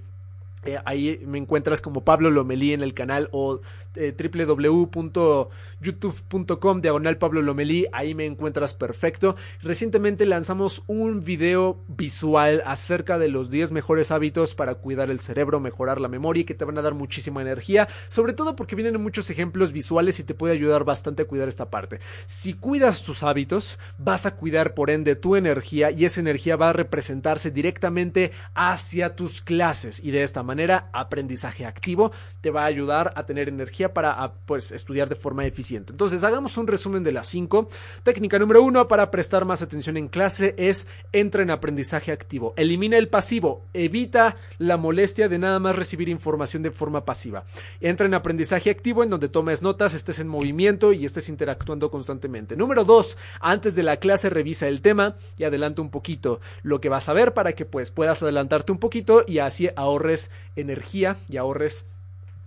eh, 0.64 0.78
ahí 0.84 1.20
me 1.26 1.38
encuentras 1.38 1.80
como 1.80 2.04
Pablo 2.04 2.30
Lomelí 2.30 2.72
en 2.72 2.82
el 2.82 2.94
canal 2.94 3.28
o 3.32 3.60
eh, 3.96 4.14
www.youtube.com 4.16 6.80
diagonal 6.80 7.18
Pablo 7.18 7.42
Lomelí, 7.42 7.88
ahí 7.92 8.14
me 8.14 8.26
encuentras 8.26 8.74
perfecto. 8.74 9.34
Recientemente 9.60 10.24
lanzamos 10.24 10.84
un 10.86 11.24
video 11.24 11.82
visual 11.88 12.62
acerca 12.64 13.18
de 13.18 13.26
los 13.26 13.50
10 13.50 13.72
mejores 13.72 14.12
hábitos 14.12 14.54
para 14.54 14.76
cuidar 14.76 15.10
el 15.10 15.18
cerebro, 15.18 15.58
mejorar 15.58 16.00
la 16.00 16.06
memoria 16.06 16.42
y 16.42 16.44
que 16.44 16.54
te 16.54 16.64
van 16.64 16.78
a 16.78 16.82
dar 16.82 16.94
muchísima 16.94 17.42
energía, 17.42 17.88
sobre 18.08 18.32
todo 18.32 18.54
porque 18.54 18.76
vienen 18.76 19.02
muchos 19.02 19.30
ejemplos 19.30 19.72
visuales 19.72 20.20
y 20.20 20.24
te 20.24 20.34
puede 20.34 20.54
ayudar 20.54 20.84
bastante 20.84 21.22
a 21.22 21.26
cuidar 21.26 21.48
esta 21.48 21.70
parte. 21.70 21.98
Si 22.26 22.54
cuidas 22.54 23.02
tus 23.02 23.24
hábitos, 23.24 23.80
vas 23.98 24.26
a 24.26 24.36
cuidar 24.36 24.74
por 24.74 24.90
ende 24.90 25.16
tu 25.16 25.34
energía 25.34 25.90
y 25.90 26.04
esa 26.04 26.20
energía 26.20 26.54
va 26.54 26.68
a 26.68 26.72
representarse 26.72 27.50
directamente 27.50 28.30
hacia 28.54 29.16
tus 29.16 29.42
clases 29.42 29.98
y 30.04 30.12
de 30.12 30.22
esta 30.22 30.44
manera 30.44 30.51
manera, 30.52 30.90
aprendizaje 30.92 31.64
activo 31.64 32.12
te 32.42 32.50
va 32.50 32.62
a 32.62 32.66
ayudar 32.66 33.12
a 33.16 33.24
tener 33.24 33.48
energía 33.48 33.94
para 33.94 34.34
pues, 34.44 34.70
estudiar 34.70 35.08
de 35.08 35.14
forma 35.14 35.46
eficiente. 35.46 35.92
Entonces, 35.92 36.24
hagamos 36.24 36.58
un 36.58 36.66
resumen 36.66 37.02
de 37.02 37.12
las 37.12 37.26
cinco. 37.26 37.68
Técnica 38.02 38.38
número 38.38 38.62
uno 38.62 38.86
para 38.86 39.10
prestar 39.10 39.46
más 39.46 39.62
atención 39.62 39.96
en 39.96 40.08
clase 40.08 40.54
es 40.58 40.86
entra 41.12 41.42
en 41.42 41.50
aprendizaje 41.50 42.12
activo. 42.12 42.52
Elimina 42.56 42.98
el 42.98 43.08
pasivo, 43.08 43.64
evita 43.72 44.36
la 44.58 44.76
molestia 44.76 45.28
de 45.28 45.38
nada 45.38 45.58
más 45.58 45.74
recibir 45.74 46.08
información 46.08 46.62
de 46.62 46.70
forma 46.70 47.04
pasiva. 47.04 47.44
Entra 47.80 48.06
en 48.06 48.14
aprendizaje 48.14 48.70
activo 48.70 49.02
en 49.02 49.10
donde 49.10 49.28
tomes 49.28 49.62
notas, 49.62 49.94
estés 49.94 50.18
en 50.18 50.28
movimiento 50.28 50.92
y 50.92 51.06
estés 51.06 51.28
interactuando 51.28 51.90
constantemente. 51.90 52.56
Número 52.56 52.84
dos, 52.84 53.16
antes 53.40 53.74
de 53.74 53.82
la 53.82 53.96
clase 53.96 54.28
revisa 54.28 54.68
el 54.68 54.82
tema 54.82 55.16
y 55.38 55.44
adelanta 55.44 55.80
un 55.80 55.90
poquito 55.90 56.40
lo 56.62 56.80
que 56.80 56.88
vas 56.88 57.08
a 57.08 57.12
ver 57.12 57.32
para 57.32 57.52
que 57.52 57.64
pues 57.64 57.90
puedas 57.90 58.22
adelantarte 58.22 58.72
un 58.72 58.78
poquito 58.78 59.24
y 59.26 59.38
así 59.38 59.68
ahorres 59.76 60.30
energía 60.56 61.16
y 61.28 61.36
ahorres 61.36 61.86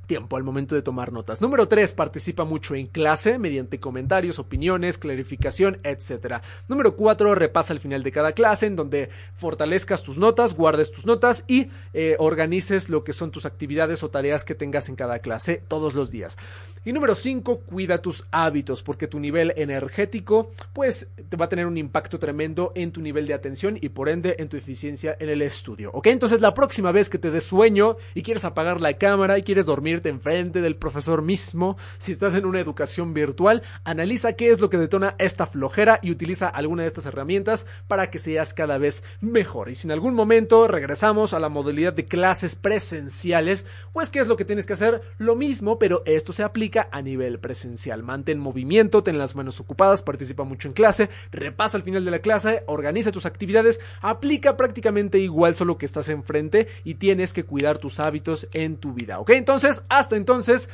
tiempo 0.05 0.37
al 0.37 0.43
momento 0.43 0.75
de 0.75 0.81
tomar 0.81 1.11
notas. 1.11 1.41
Número 1.41 1.67
3. 1.67 1.93
Participa 1.93 2.45
mucho 2.45 2.75
en 2.75 2.87
clase 2.87 3.39
mediante 3.39 3.79
comentarios, 3.79 4.39
opiniones, 4.39 4.97
clarificación, 4.97 5.79
etc. 5.83 6.41
Número 6.67 6.95
4. 6.95 7.35
Repasa 7.35 7.73
al 7.73 7.79
final 7.79 8.03
de 8.03 8.11
cada 8.11 8.33
clase 8.33 8.67
en 8.67 8.75
donde 8.75 9.09
fortalezcas 9.35 10.03
tus 10.03 10.17
notas, 10.17 10.55
guardes 10.55 10.91
tus 10.91 11.05
notas 11.05 11.43
y 11.47 11.69
eh, 11.93 12.15
organices 12.19 12.89
lo 12.89 13.03
que 13.03 13.13
son 13.13 13.31
tus 13.31 13.45
actividades 13.45 14.03
o 14.03 14.09
tareas 14.09 14.43
que 14.43 14.55
tengas 14.55 14.89
en 14.89 14.95
cada 14.95 15.19
clase 15.19 15.63
todos 15.67 15.93
los 15.93 16.11
días. 16.11 16.37
Y 16.83 16.93
número 16.93 17.15
5. 17.15 17.61
Cuida 17.61 18.01
tus 18.01 18.25
hábitos 18.31 18.83
porque 18.83 19.07
tu 19.07 19.19
nivel 19.19 19.53
energético 19.57 20.51
pues 20.71 21.09
te 21.29 21.35
va 21.35 21.45
a 21.45 21.49
tener 21.49 21.65
un 21.65 21.77
impacto 21.77 22.19
tremendo 22.19 22.71
en 22.75 22.91
tu 22.91 23.01
nivel 23.01 23.25
de 23.25 23.33
atención 23.33 23.77
y 23.81 23.89
por 23.89 24.07
ende 24.07 24.35
en 24.37 24.49
tu 24.49 24.57
eficiencia 24.57 25.17
en 25.19 25.29
el 25.29 25.41
estudio. 25.41 25.89
¿Ok? 25.93 26.07
Entonces 26.07 26.41
la 26.41 26.53
próxima 26.53 26.91
vez 26.91 27.09
que 27.09 27.17
te 27.17 27.31
des 27.31 27.43
sueño 27.43 27.97
y 28.13 28.21
quieres 28.21 28.45
apagar 28.45 28.81
la 28.81 28.93
cámara 28.93 29.37
y 29.39 29.43
quieres 29.43 29.65
dormir 29.65 29.94
enfrente 30.03 30.61
del 30.61 30.75
profesor 30.75 31.21
mismo, 31.21 31.77
si 31.97 32.11
estás 32.11 32.35
en 32.35 32.45
una 32.45 32.59
educación 32.59 33.13
virtual, 33.13 33.63
analiza 33.83 34.33
qué 34.33 34.49
es 34.49 34.59
lo 34.59 34.69
que 34.69 34.77
detona 34.77 35.15
esta 35.17 35.45
flojera 35.45 35.99
y 36.01 36.11
utiliza 36.11 36.47
alguna 36.47 36.83
de 36.83 36.87
estas 36.87 37.05
herramientas 37.05 37.67
para 37.87 38.09
que 38.09 38.19
seas 38.19 38.53
cada 38.53 38.77
vez 38.77 39.03
mejor. 39.21 39.69
Y 39.69 39.75
si 39.75 39.87
en 39.87 39.91
algún 39.91 40.13
momento 40.13 40.67
regresamos 40.67 41.33
a 41.33 41.39
la 41.39 41.49
modalidad 41.49 41.93
de 41.93 42.05
clases 42.05 42.55
presenciales, 42.55 43.65
pues 43.93 44.09
qué 44.09 44.19
es 44.19 44.27
lo 44.27 44.37
que 44.37 44.45
tienes 44.45 44.65
que 44.65 44.73
hacer? 44.73 45.01
Lo 45.17 45.35
mismo, 45.35 45.79
pero 45.79 46.03
esto 46.05 46.33
se 46.33 46.43
aplica 46.43 46.89
a 46.91 47.01
nivel 47.01 47.39
presencial. 47.39 48.03
Mantén 48.03 48.39
movimiento, 48.39 49.03
ten 49.03 49.17
las 49.17 49.35
manos 49.35 49.59
ocupadas, 49.59 50.01
participa 50.01 50.43
mucho 50.43 50.67
en 50.67 50.73
clase, 50.73 51.09
repasa 51.31 51.77
al 51.77 51.83
final 51.83 52.03
de 52.05 52.11
la 52.11 52.19
clase, 52.19 52.63
organiza 52.67 53.11
tus 53.11 53.25
actividades, 53.25 53.79
aplica 54.01 54.57
prácticamente 54.57 55.19
igual 55.19 55.55
solo 55.55 55.77
que 55.77 55.85
estás 55.85 56.09
enfrente 56.09 56.67
y 56.83 56.95
tienes 56.95 57.33
que 57.33 57.45
cuidar 57.45 57.77
tus 57.77 57.99
hábitos 57.99 58.47
en 58.53 58.77
tu 58.77 58.93
vida. 58.93 59.19
¿Ok? 59.19 59.31
Entonces, 59.31 59.83
hasta 59.89 60.15
entonces, 60.15 60.69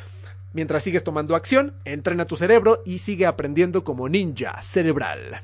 mientras 0.53 0.83
sigues 0.83 1.03
tomando 1.03 1.35
acción, 1.35 1.73
entrena 1.85 2.25
tu 2.25 2.35
cerebro 2.35 2.81
y 2.85 2.99
sigue 2.99 3.25
aprendiendo 3.25 3.83
como 3.83 4.09
ninja 4.09 4.61
cerebral. 4.61 5.43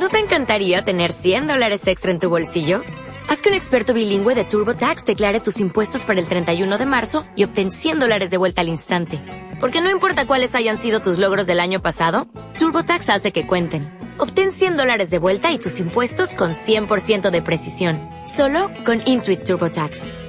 ¿No 0.00 0.10
te 0.10 0.18
encantaría 0.18 0.84
tener 0.84 1.10
100 1.10 1.48
dólares 1.48 1.86
extra 1.88 2.12
en 2.12 2.20
tu 2.20 2.30
bolsillo? 2.30 2.82
Haz 3.28 3.42
que 3.42 3.50
un 3.50 3.54
experto 3.54 3.92
bilingüe 3.92 4.34
de 4.34 4.44
TurboTax 4.44 5.04
declare 5.04 5.40
tus 5.40 5.60
impuestos 5.60 6.04
para 6.04 6.18
el 6.18 6.26
31 6.26 6.78
de 6.78 6.86
marzo 6.86 7.24
y 7.36 7.44
obtén 7.44 7.70
100 7.70 7.98
dólares 7.98 8.30
de 8.30 8.38
vuelta 8.38 8.62
al 8.62 8.68
instante. 8.68 9.20
Porque 9.60 9.82
no 9.82 9.90
importa 9.90 10.26
cuáles 10.26 10.54
hayan 10.54 10.78
sido 10.78 11.00
tus 11.00 11.18
logros 11.18 11.46
del 11.46 11.60
año 11.60 11.82
pasado, 11.82 12.28
TurboTax 12.58 13.10
hace 13.10 13.32
que 13.32 13.46
cuenten. 13.46 13.92
Obtén 14.18 14.50
100 14.50 14.76
dólares 14.76 15.10
de 15.10 15.18
vuelta 15.18 15.52
y 15.52 15.58
tus 15.58 15.78
impuestos 15.78 16.34
con 16.34 16.52
100% 16.52 17.30
de 17.30 17.42
precisión. 17.42 18.00
Solo 18.24 18.70
con 18.84 19.02
Intuit 19.04 19.42
TurboTax. 19.42 20.08